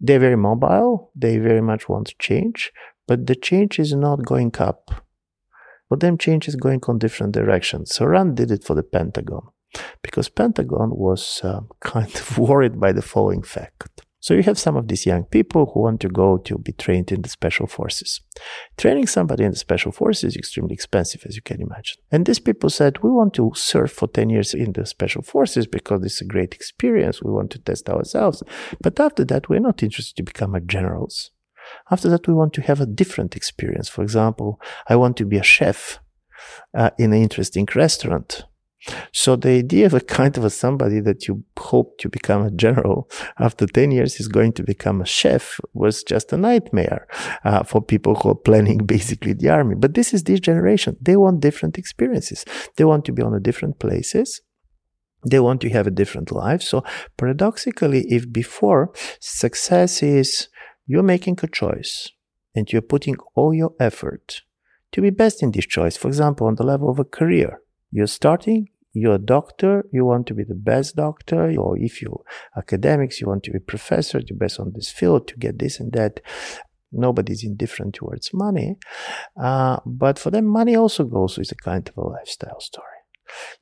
they're 0.00 0.18
very 0.18 0.36
mobile 0.36 1.10
they 1.14 1.38
very 1.38 1.62
much 1.62 1.88
want 1.88 2.14
change 2.18 2.72
but 3.06 3.26
the 3.26 3.36
change 3.36 3.78
is 3.78 3.94
not 3.94 4.24
going 4.24 4.52
up. 4.58 5.04
For 5.88 5.96
them 5.96 6.18
change 6.18 6.48
is 6.48 6.56
going 6.56 6.80
on 6.88 6.98
different 6.98 7.32
directions. 7.32 7.94
So 7.94 8.06
rand 8.06 8.36
did 8.36 8.50
it 8.50 8.64
for 8.64 8.74
the 8.74 8.82
pentagon 8.82 9.42
because 10.02 10.28
pentagon 10.28 10.90
was 10.90 11.40
uh, 11.44 11.60
kind 11.80 12.12
of 12.14 12.38
worried 12.38 12.80
by 12.80 12.92
the 12.92 13.02
following 13.02 13.42
fact 13.42 14.02
so 14.26 14.34
you 14.34 14.42
have 14.42 14.58
some 14.58 14.76
of 14.76 14.88
these 14.88 15.06
young 15.06 15.22
people 15.22 15.70
who 15.72 15.82
want 15.82 16.00
to 16.00 16.08
go 16.08 16.36
to 16.38 16.58
be 16.58 16.72
trained 16.72 17.12
in 17.12 17.22
the 17.22 17.28
special 17.28 17.68
forces. 17.68 18.20
Training 18.76 19.06
somebody 19.06 19.44
in 19.44 19.52
the 19.52 19.56
special 19.56 19.92
forces 19.92 20.32
is 20.32 20.36
extremely 20.36 20.74
expensive, 20.74 21.22
as 21.26 21.36
you 21.36 21.42
can 21.42 21.62
imagine. 21.62 21.98
And 22.10 22.26
these 22.26 22.40
people 22.40 22.68
said, 22.68 23.04
we 23.04 23.10
want 23.10 23.34
to 23.34 23.52
serve 23.54 23.92
for 23.92 24.08
10 24.08 24.30
years 24.30 24.52
in 24.52 24.72
the 24.72 24.84
special 24.84 25.22
forces 25.22 25.68
because 25.68 26.04
it's 26.04 26.20
a 26.20 26.24
great 26.24 26.54
experience. 26.54 27.22
We 27.22 27.30
want 27.30 27.52
to 27.52 27.60
test 27.60 27.88
ourselves. 27.88 28.42
But 28.80 28.98
after 28.98 29.24
that, 29.26 29.48
we're 29.48 29.60
not 29.60 29.84
interested 29.84 30.16
to 30.16 30.24
become 30.24 30.56
a 30.56 30.60
generals. 30.60 31.30
After 31.92 32.08
that, 32.08 32.26
we 32.26 32.34
want 32.34 32.52
to 32.54 32.62
have 32.62 32.80
a 32.80 32.86
different 32.86 33.36
experience. 33.36 33.88
For 33.88 34.02
example, 34.02 34.60
I 34.88 34.96
want 34.96 35.16
to 35.18 35.24
be 35.24 35.36
a 35.36 35.44
chef 35.44 36.00
uh, 36.74 36.90
in 36.98 37.12
an 37.12 37.22
interesting 37.22 37.68
restaurant 37.76 38.42
So 39.12 39.36
the 39.36 39.50
idea 39.50 39.86
of 39.86 39.94
a 39.94 40.00
kind 40.00 40.36
of 40.36 40.44
a 40.44 40.50
somebody 40.50 41.00
that 41.00 41.26
you 41.26 41.44
hope 41.58 41.98
to 41.98 42.08
become 42.08 42.42
a 42.44 42.50
general 42.50 43.08
after 43.38 43.66
10 43.66 43.90
years 43.90 44.20
is 44.20 44.28
going 44.28 44.52
to 44.54 44.62
become 44.62 45.00
a 45.00 45.06
chef 45.06 45.60
was 45.74 46.02
just 46.02 46.32
a 46.32 46.36
nightmare 46.36 47.06
uh, 47.44 47.62
for 47.64 47.82
people 47.82 48.14
who 48.14 48.30
are 48.30 48.34
planning 48.34 48.78
basically 48.86 49.32
the 49.32 49.48
army. 49.48 49.74
But 49.74 49.94
this 49.94 50.14
is 50.14 50.24
this 50.24 50.40
generation. 50.40 50.96
They 51.00 51.16
want 51.16 51.40
different 51.40 51.78
experiences. 51.78 52.44
They 52.76 52.84
want 52.84 53.04
to 53.06 53.12
be 53.12 53.22
on 53.22 53.34
a 53.34 53.40
different 53.40 53.78
places. 53.78 54.40
They 55.28 55.40
want 55.40 55.60
to 55.62 55.70
have 55.70 55.86
a 55.86 55.90
different 55.90 56.30
life. 56.30 56.62
So 56.62 56.84
paradoxically, 57.16 58.06
if 58.08 58.30
before 58.32 58.92
success 59.18 60.02
is 60.02 60.48
you're 60.86 61.02
making 61.02 61.38
a 61.42 61.48
choice 61.48 62.10
and 62.54 62.72
you're 62.72 62.82
putting 62.82 63.16
all 63.34 63.52
your 63.52 63.74
effort 63.80 64.42
to 64.92 65.02
be 65.02 65.10
best 65.10 65.42
in 65.42 65.50
this 65.50 65.66
choice, 65.66 65.96
for 65.96 66.08
example, 66.08 66.46
on 66.46 66.54
the 66.54 66.62
level 66.62 66.88
of 66.88 67.00
a 67.00 67.04
career, 67.04 67.60
you're 67.90 68.06
starting, 68.06 68.68
you're 68.96 69.16
a 69.16 69.18
doctor, 69.18 69.84
you 69.92 70.06
want 70.06 70.26
to 70.26 70.34
be 70.34 70.42
the 70.42 70.54
best 70.54 70.96
doctor, 70.96 71.54
or 71.58 71.76
if 71.78 72.00
you're 72.00 72.24
academics, 72.56 73.20
you 73.20 73.26
want 73.26 73.42
to 73.44 73.50
be 73.50 73.58
professor, 73.58 74.20
to 74.22 74.34
best 74.34 74.58
on 74.58 74.72
this 74.74 74.90
field, 74.90 75.28
to 75.28 75.36
get 75.36 75.58
this 75.58 75.78
and 75.78 75.92
that. 75.92 76.20
Nobody's 76.92 77.44
indifferent 77.44 77.94
towards 77.94 78.32
money. 78.32 78.78
Uh, 79.38 79.80
but 79.84 80.18
for 80.18 80.30
them, 80.30 80.46
money 80.46 80.74
also 80.76 81.04
goes 81.04 81.36
with 81.36 81.52
a 81.52 81.56
kind 81.56 81.86
of 81.88 81.96
a 81.96 82.08
lifestyle 82.08 82.60
story. 82.60 82.86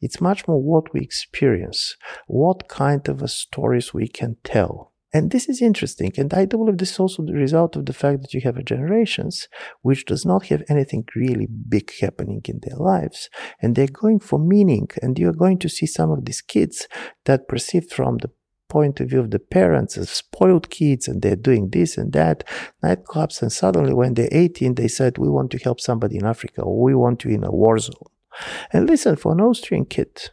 It's 0.00 0.20
much 0.20 0.46
more 0.46 0.62
what 0.62 0.92
we 0.92 1.00
experience, 1.00 1.96
what 2.28 2.68
kind 2.68 3.08
of 3.08 3.22
a 3.22 3.28
stories 3.28 3.92
we 3.92 4.06
can 4.06 4.36
tell 4.44 4.92
and 5.14 5.30
this 5.30 5.48
is 5.48 5.62
interesting. 5.62 6.12
And 6.18 6.34
I 6.34 6.44
do 6.44 6.58
believe 6.58 6.78
this 6.78 6.90
is 6.90 6.98
also 6.98 7.22
the 7.22 7.34
result 7.34 7.76
of 7.76 7.86
the 7.86 7.92
fact 7.92 8.22
that 8.22 8.34
you 8.34 8.40
have 8.40 8.56
a 8.56 8.64
generations 8.64 9.48
which 9.82 10.06
does 10.06 10.26
not 10.26 10.46
have 10.46 10.64
anything 10.68 11.04
really 11.14 11.46
big 11.46 11.92
happening 12.00 12.42
in 12.46 12.60
their 12.64 12.76
lives. 12.76 13.30
And 13.62 13.76
they're 13.76 13.86
going 13.86 14.18
for 14.18 14.40
meaning. 14.40 14.88
And 15.00 15.16
you're 15.16 15.32
going 15.32 15.60
to 15.60 15.68
see 15.68 15.86
some 15.86 16.10
of 16.10 16.24
these 16.24 16.42
kids 16.42 16.88
that 17.26 17.46
perceived 17.46 17.92
from 17.92 18.18
the 18.18 18.30
point 18.68 18.98
of 18.98 19.10
view 19.10 19.20
of 19.20 19.30
the 19.30 19.38
parents 19.38 19.96
as 19.96 20.10
spoiled 20.10 20.68
kids 20.68 21.06
and 21.06 21.22
they're 21.22 21.36
doing 21.36 21.70
this 21.70 21.96
and 21.96 22.12
that, 22.12 22.42
nightclubs. 22.82 23.40
And 23.40 23.52
suddenly 23.52 23.94
when 23.94 24.14
they're 24.14 24.28
18, 24.32 24.74
they 24.74 24.88
said, 24.88 25.16
we 25.16 25.28
want 25.28 25.52
to 25.52 25.58
help 25.58 25.78
somebody 25.78 26.16
in 26.16 26.26
Africa 26.26 26.62
or 26.62 26.82
we 26.82 26.92
want 26.92 27.20
to 27.20 27.28
in 27.28 27.44
a 27.44 27.52
war 27.52 27.78
zone. 27.78 28.10
And 28.72 28.90
listen, 28.90 29.14
for 29.14 29.30
an 29.30 29.40
Austrian 29.40 29.84
kid, 29.84 30.30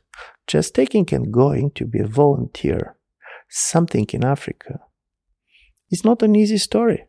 just 0.47 0.73
taking 0.73 1.07
and 1.13 1.31
going 1.31 1.69
to 1.75 1.85
be 1.85 1.99
a 1.99 2.07
volunteer 2.07 2.95
something 3.51 4.07
in 4.13 4.23
Africa. 4.23 4.79
It's 5.89 6.05
not 6.05 6.23
an 6.23 6.35
easy 6.35 6.57
story. 6.57 7.05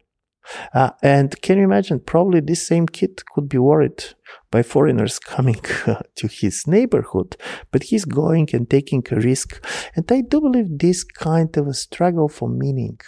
Uh, 0.74 0.90
and 1.02 1.40
can 1.40 1.59
you 1.59 1.64
imagine? 1.64 2.00
Probably 2.00 2.40
this 2.40 2.66
same 2.66 2.87
kid 2.87 3.22
could 3.33 3.48
be 3.48 3.59
worried 3.59 4.05
by 4.50 4.62
foreigners 4.62 5.18
coming 5.35 5.61
to 6.16 6.28
his 6.28 6.66
neighborhood, 6.66 7.37
but 7.70 7.85
he's 7.85 8.05
going 8.05 8.48
and 8.52 8.68
taking 8.68 9.05
a 9.11 9.16
risk. 9.16 9.64
And 9.94 10.11
I 10.11 10.22
do 10.22 10.40
believe 10.40 10.78
this 10.78 11.05
kind 11.05 11.57
of 11.57 11.68
a 11.68 11.74
struggle 11.74 12.28
for 12.28 12.48
meaning 12.48 12.98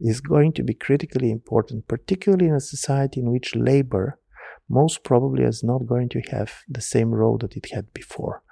is 0.00 0.20
going 0.20 0.52
to 0.54 0.62
be 0.62 0.72
critically 0.72 1.30
important, 1.30 1.86
particularly 1.88 2.46
in 2.46 2.54
a 2.54 2.60
society 2.60 3.20
in 3.20 3.30
which 3.30 3.54
labor 3.54 4.18
most 4.68 5.04
probably 5.04 5.44
is 5.44 5.62
not 5.62 5.86
going 5.86 6.08
to 6.08 6.20
have 6.30 6.62
the 6.68 6.80
same 6.80 7.12
role 7.12 7.38
that 7.38 7.56
it 7.56 7.70
had 7.72 7.92
before. 7.92 8.42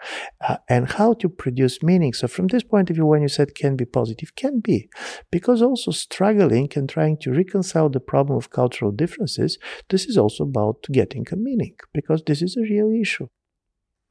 Uh, 0.47 0.59
and 0.69 0.93
how 0.93 1.15
to 1.15 1.29
produce 1.29 1.83
meaning. 1.83 2.13
So, 2.13 2.29
from 2.29 2.47
this 2.47 2.63
point 2.63 2.91
of 2.91 2.97
view, 2.97 3.07
when 3.07 3.23
you 3.23 3.29
said 3.29 3.55
can 3.55 3.77
be 3.77 3.85
positive, 3.85 4.37
can 4.37 4.61
be, 4.61 4.89
because 5.31 5.61
also 5.61 5.91
struggling 5.91 6.71
and 6.77 6.89
trying 6.89 7.19
to 7.23 7.33
reconcile 7.33 7.89
the 7.89 8.01
problem 8.01 8.37
of 8.37 8.51
cultural 8.51 8.93
differences, 8.93 9.59
this 9.91 10.07
is 10.07 10.17
also 10.17 10.45
about 10.45 10.85
getting 10.93 11.27
a 11.33 11.37
meaning, 11.37 11.75
because 11.93 12.23
this 12.27 12.43
is 12.43 12.57
a 12.57 12.63
real 12.63 12.91
issue. 12.91 13.29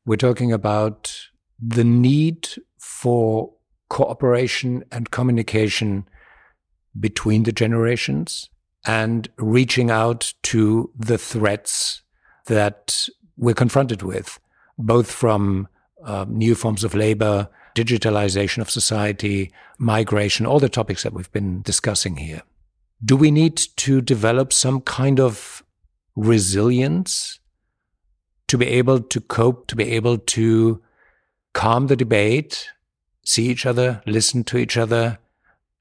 We're 0.05 0.17
talking 0.17 0.51
about 0.51 1.15
the 1.59 1.85
need 1.85 2.49
for 2.79 3.53
cooperation 3.89 4.83
and 4.91 5.11
communication 5.11 6.05
between 6.99 7.43
the 7.43 7.51
generations 7.51 8.49
and 8.85 9.29
reaching 9.37 9.89
out 9.89 10.33
to 10.43 10.91
the 10.97 11.17
threats 11.17 12.01
that 12.47 13.07
we're 13.37 13.53
confronted 13.53 14.01
with, 14.01 14.39
both 14.77 15.11
from 15.11 15.67
uh, 16.03 16.25
new 16.27 16.55
forms 16.55 16.83
of 16.83 16.93
labor, 16.93 17.47
digitalization 17.75 18.59
of 18.59 18.69
society, 18.69 19.51
migration, 19.77 20.45
all 20.45 20.59
the 20.59 20.69
topics 20.69 21.03
that 21.03 21.13
we've 21.13 21.31
been 21.31 21.61
discussing 21.61 22.17
here. 22.17 22.41
Do 23.03 23.15
we 23.15 23.31
need 23.31 23.57
to 23.57 24.01
develop 24.01 24.53
some 24.53 24.81
kind 24.81 25.19
of 25.19 25.63
resilience 26.15 27.39
to 28.47 28.57
be 28.57 28.67
able 28.67 28.99
to 28.99 29.19
cope, 29.19 29.67
to 29.67 29.75
be 29.75 29.91
able 29.91 30.17
to 30.17 30.81
calm 31.53 31.87
the 31.87 31.95
debate, 31.95 32.69
see 33.25 33.47
each 33.47 33.65
other, 33.65 34.01
listen 34.05 34.43
to 34.45 34.57
each 34.57 34.77
other, 34.77 35.17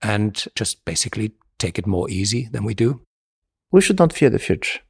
and 0.01 0.45
just 0.55 0.85
basically 0.85 1.33
take 1.63 1.79
it 1.79 1.87
more 1.87 2.11
easy 2.11 2.49
than 2.53 2.65
we 2.65 2.75
do? 2.75 3.01
We 3.71 3.81
should 3.81 3.99
not 3.99 4.13
fear 4.13 4.31
the 4.31 4.39
future. 4.39 4.81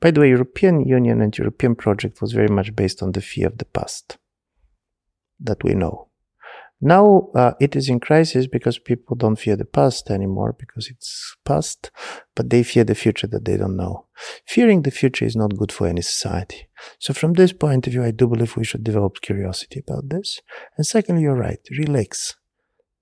By 0.00 0.10
the 0.10 0.20
way, 0.20 0.28
European 0.28 0.86
Union 0.86 1.20
and 1.20 1.36
European 1.36 1.74
project 1.74 2.20
was 2.20 2.32
very 2.32 2.52
much 2.58 2.76
based 2.76 3.02
on 3.02 3.12
the 3.12 3.20
fear 3.20 3.46
of 3.48 3.58
the 3.58 3.64
past 3.64 4.18
that 5.40 5.64
we 5.64 5.74
know. 5.74 6.08
Now 6.84 7.30
uh, 7.34 7.52
it 7.60 7.76
is 7.76 7.88
in 7.88 8.00
crisis 8.00 8.48
because 8.48 8.78
people 8.90 9.16
don't 9.16 9.42
fear 9.44 9.56
the 9.56 9.72
past 9.78 10.10
anymore 10.10 10.56
because 10.58 10.88
it's 10.90 11.36
past, 11.44 11.92
but 12.34 12.50
they 12.50 12.64
fear 12.64 12.84
the 12.84 13.02
future 13.04 13.28
that 13.28 13.44
they 13.44 13.56
don't 13.56 13.76
know. 13.76 14.06
Fearing 14.46 14.82
the 14.82 14.90
future 14.90 15.24
is 15.24 15.36
not 15.36 15.56
good 15.56 15.72
for 15.72 15.86
any 15.86 16.02
society. 16.02 16.68
So 16.98 17.14
from 17.14 17.34
this 17.34 17.52
point 17.52 17.86
of 17.86 17.92
view, 17.92 18.04
I 18.04 18.10
do 18.10 18.26
believe 18.26 18.56
we 18.56 18.64
should 18.64 18.82
develop 18.84 19.20
curiosity 19.20 19.80
about 19.80 20.08
this. 20.08 20.40
And 20.76 20.84
secondly, 20.84 21.22
you're 21.22 21.44
right. 21.48 21.60
Relax. 21.78 22.36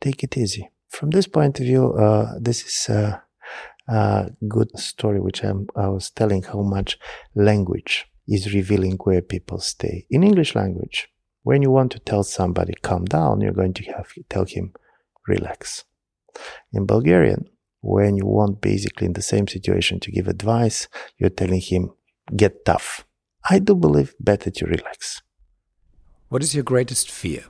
Take 0.00 0.22
it 0.24 0.36
easy 0.36 0.70
from 0.90 1.10
this 1.10 1.26
point 1.26 1.58
of 1.60 1.66
view, 1.66 1.92
uh, 1.94 2.34
this 2.38 2.64
is 2.64 2.88
a, 2.88 3.22
a, 3.88 4.30
good 4.48 4.78
story 4.78 5.20
which 5.20 5.42
I'm, 5.44 5.68
I 5.76 5.88
was 5.88 6.10
telling 6.10 6.42
how 6.42 6.62
much 6.62 6.98
language 7.34 8.06
is 8.28 8.52
revealing 8.52 8.96
where 9.04 9.22
people 9.22 9.60
stay. 9.60 10.06
In 10.10 10.22
English 10.22 10.54
language, 10.54 11.08
when 11.42 11.62
you 11.62 11.70
want 11.70 11.92
to 11.92 12.00
tell 12.00 12.22
somebody 12.22 12.74
calm 12.82 13.04
down, 13.04 13.40
you're 13.40 13.52
going 13.52 13.74
to 13.74 13.84
have 13.92 14.12
tell 14.28 14.44
him 14.44 14.72
relax. 15.26 15.84
In 16.72 16.86
Bulgarian, 16.86 17.48
when 17.80 18.16
you 18.16 18.26
want 18.26 18.60
basically 18.60 19.06
in 19.06 19.14
the 19.14 19.22
same 19.22 19.48
situation 19.48 20.00
to 20.00 20.10
give 20.10 20.28
advice, 20.28 20.88
you're 21.18 21.30
telling 21.30 21.60
him 21.60 21.92
get 22.36 22.64
tough. 22.64 23.06
I 23.48 23.58
do 23.58 23.74
believe 23.74 24.14
better 24.20 24.50
to 24.50 24.66
relax. 24.66 25.22
What 26.28 26.42
is 26.42 26.54
your 26.54 26.64
greatest 26.64 27.10
fear? 27.10 27.44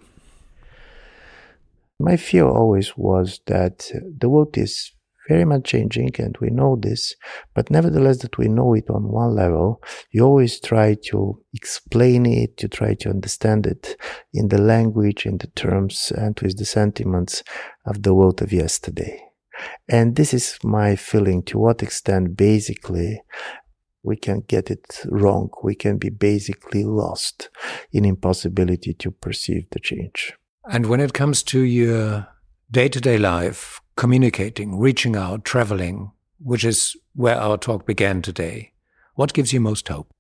My 2.03 2.17
fear 2.17 2.47
always 2.49 2.97
was 2.97 3.41
that 3.45 3.91
the 4.19 4.31
world 4.31 4.57
is 4.57 4.93
very 5.29 5.45
much 5.45 5.65
changing 5.65 6.13
and 6.19 6.35
we 6.41 6.49
know 6.49 6.79
this, 6.81 7.15
but 7.55 7.71
nevertheless 7.71 8.23
that 8.23 8.39
we 8.39 8.49
know 8.49 8.73
it 8.73 8.89
on 8.89 9.13
one 9.13 9.35
level, 9.35 9.83
you 10.11 10.25
always 10.25 10.59
try 10.61 10.97
to 11.11 11.43
explain 11.53 12.25
it, 12.25 12.63
you 12.63 12.69
try 12.69 12.95
to 12.95 13.11
understand 13.11 13.67
it 13.67 14.01
in 14.33 14.49
the 14.49 14.57
language, 14.57 15.27
in 15.27 15.37
the 15.37 15.49
terms, 15.49 16.11
and 16.17 16.41
with 16.41 16.57
the 16.57 16.65
sentiments 16.65 17.43
of 17.85 18.03
the 18.03 18.15
world 18.15 18.41
of 18.41 18.51
yesterday. 18.51 19.23
And 19.87 20.17
this 20.17 20.33
is 20.33 20.59
my 20.65 20.97
feeling 20.97 21.43
to 21.45 21.59
what 21.59 21.83
extent 21.83 22.35
basically 22.35 23.21
we 24.03 24.17
can 24.17 24.41
get 24.49 24.71
it 24.71 25.03
wrong. 25.05 25.51
We 25.63 25.75
can 25.75 25.99
be 25.99 26.09
basically 26.09 26.83
lost 26.83 27.51
in 27.93 28.07
impossibility 28.07 28.95
to 28.95 29.11
perceive 29.11 29.69
the 29.71 29.81
change. 29.81 30.33
And 30.69 30.87
when 30.87 31.01
it 31.01 31.15
comes 31.15 31.43
to 31.45 31.61
your 31.61 32.29
day 32.71 32.89
to 32.89 33.01
day 33.01 33.19
life, 33.19 33.81
communicating, 33.97 34.79
reaching 34.79 35.17
out, 35.17 35.45
traveling, 35.45 36.13
which 36.39 36.65
is 36.65 36.97
where 37.15 37.37
our 37.37 37.57
talk 37.57 37.87
began 37.87 38.23
today, 38.23 38.73
what 39.15 39.33
gives 39.33 39.53
you 39.53 39.61
most 39.61 39.89
hope? 39.89 40.13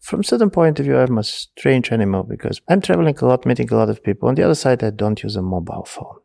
From 0.00 0.22
certain 0.22 0.50
point 0.50 0.78
of 0.78 0.86
view, 0.86 0.96
I'm 0.96 1.18
a 1.18 1.24
strange 1.24 1.92
animal 1.92 2.22
because 2.22 2.60
I'm 2.68 2.80
traveling 2.80 3.18
a 3.18 3.26
lot, 3.26 3.44
meeting 3.44 3.70
a 3.70 3.76
lot 3.76 3.90
of 3.90 4.02
people. 4.02 4.28
On 4.28 4.34
the 4.34 4.44
other 4.44 4.54
side, 4.54 4.82
I 4.82 4.90
don't 4.90 5.22
use 5.22 5.36
a 5.36 5.42
mobile 5.42 5.84
phone. 5.84 6.18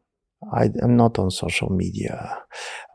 I 0.51 0.69
am 0.81 0.95
not 0.95 1.19
on 1.19 1.31
social 1.31 1.69
media. 1.69 2.37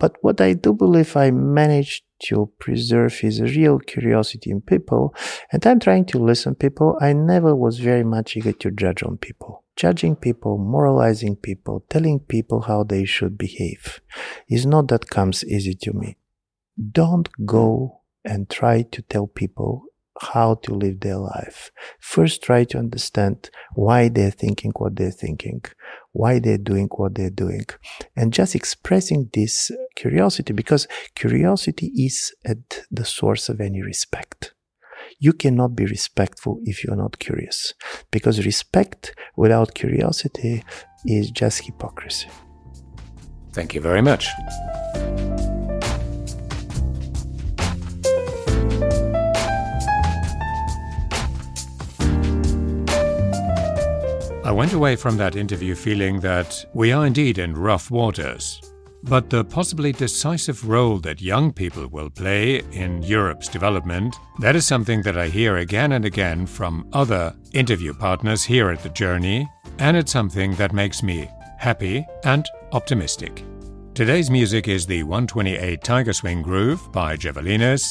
But 0.00 0.16
what 0.20 0.40
I 0.40 0.52
do 0.52 0.72
believe 0.72 1.16
I 1.16 1.30
managed 1.30 2.04
to 2.24 2.50
preserve 2.58 3.18
is 3.22 3.40
a 3.40 3.44
real 3.44 3.78
curiosity 3.78 4.50
in 4.50 4.60
people. 4.60 5.14
And 5.52 5.66
I'm 5.66 5.80
trying 5.80 6.04
to 6.06 6.18
listen 6.18 6.54
people. 6.54 6.98
I 7.00 7.12
never 7.12 7.54
was 7.54 7.78
very 7.78 8.04
much 8.04 8.36
eager 8.36 8.52
to 8.52 8.70
judge 8.70 9.02
on 9.02 9.16
people. 9.16 9.64
Judging 9.78 10.16
people, 10.16 10.58
moralizing 10.58 11.36
people, 11.36 11.84
telling 11.88 12.18
people 12.18 12.62
how 12.62 12.82
they 12.82 13.04
should 13.04 13.38
behave 13.38 14.00
is 14.48 14.66
not 14.66 14.88
that 14.88 15.08
comes 15.08 15.44
easy 15.44 15.72
to 15.72 15.92
me. 15.92 16.16
Don't 16.90 17.28
go 17.46 18.00
and 18.24 18.50
try 18.50 18.82
to 18.82 19.02
tell 19.02 19.28
people 19.28 19.84
how 20.20 20.56
to 20.56 20.74
live 20.74 20.98
their 20.98 21.18
life. 21.18 21.70
First, 22.00 22.42
try 22.42 22.64
to 22.64 22.78
understand 22.78 23.50
why 23.74 24.08
they're 24.08 24.32
thinking 24.32 24.72
what 24.74 24.96
they're 24.96 25.12
thinking, 25.12 25.62
why 26.10 26.40
they're 26.40 26.58
doing 26.58 26.88
what 26.96 27.14
they're 27.14 27.30
doing, 27.30 27.66
and 28.16 28.32
just 28.32 28.56
expressing 28.56 29.30
this 29.32 29.70
curiosity 29.94 30.52
because 30.52 30.88
curiosity 31.14 31.92
is 31.94 32.34
at 32.44 32.84
the 32.90 33.04
source 33.04 33.48
of 33.48 33.60
any 33.60 33.80
respect. 33.80 34.54
You 35.20 35.32
cannot 35.32 35.74
be 35.74 35.84
respectful 35.84 36.60
if 36.62 36.84
you're 36.84 36.94
not 36.94 37.18
curious, 37.18 37.74
because 38.12 38.46
respect 38.46 39.16
without 39.36 39.74
curiosity 39.74 40.62
is 41.04 41.32
just 41.32 41.62
hypocrisy. 41.62 42.28
Thank 43.52 43.74
you 43.74 43.80
very 43.80 44.00
much. 44.00 44.28
I 54.44 54.52
went 54.52 54.72
away 54.72 54.94
from 54.94 55.16
that 55.16 55.34
interview 55.34 55.74
feeling 55.74 56.20
that 56.20 56.64
we 56.74 56.92
are 56.92 57.04
indeed 57.04 57.38
in 57.38 57.54
rough 57.54 57.90
waters. 57.90 58.67
But 59.04 59.30
the 59.30 59.44
possibly 59.44 59.92
decisive 59.92 60.68
role 60.68 60.98
that 60.98 61.22
young 61.22 61.52
people 61.52 61.86
will 61.86 62.10
play 62.10 62.62
in 62.72 63.02
Europe's 63.02 63.48
development, 63.48 64.16
that 64.40 64.56
is 64.56 64.66
something 64.66 65.02
that 65.02 65.16
I 65.16 65.28
hear 65.28 65.58
again 65.58 65.92
and 65.92 66.04
again 66.04 66.46
from 66.46 66.88
other 66.92 67.34
interview 67.52 67.94
partners 67.94 68.44
here 68.44 68.70
at 68.70 68.82
The 68.82 68.88
Journey, 68.90 69.48
and 69.78 69.96
it's 69.96 70.12
something 70.12 70.54
that 70.56 70.72
makes 70.72 71.02
me 71.02 71.30
happy 71.58 72.06
and 72.24 72.46
optimistic. 72.72 73.44
Today's 73.94 74.30
music 74.30 74.68
is 74.68 74.86
the 74.86 75.02
128 75.02 75.82
Tiger 75.82 76.12
Swing 76.12 76.42
Groove 76.42 76.92
by 76.92 77.16
Javelinas, 77.16 77.84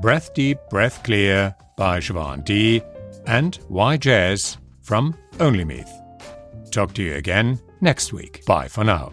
Breath 0.00 0.34
Deep, 0.34 0.58
Breath 0.70 1.02
Clear 1.02 1.54
by 1.76 2.00
Siobhan 2.00 2.44
D, 2.44 2.82
and 3.26 3.56
Why 3.68 3.96
Jazz 3.96 4.58
from 4.82 5.16
Only 5.40 5.64
Meath. 5.64 5.92
Talk 6.70 6.92
to 6.94 7.02
you 7.02 7.14
again 7.14 7.60
next 7.80 8.12
week. 8.12 8.44
Bye 8.46 8.68
for 8.68 8.82
now. 8.82 9.12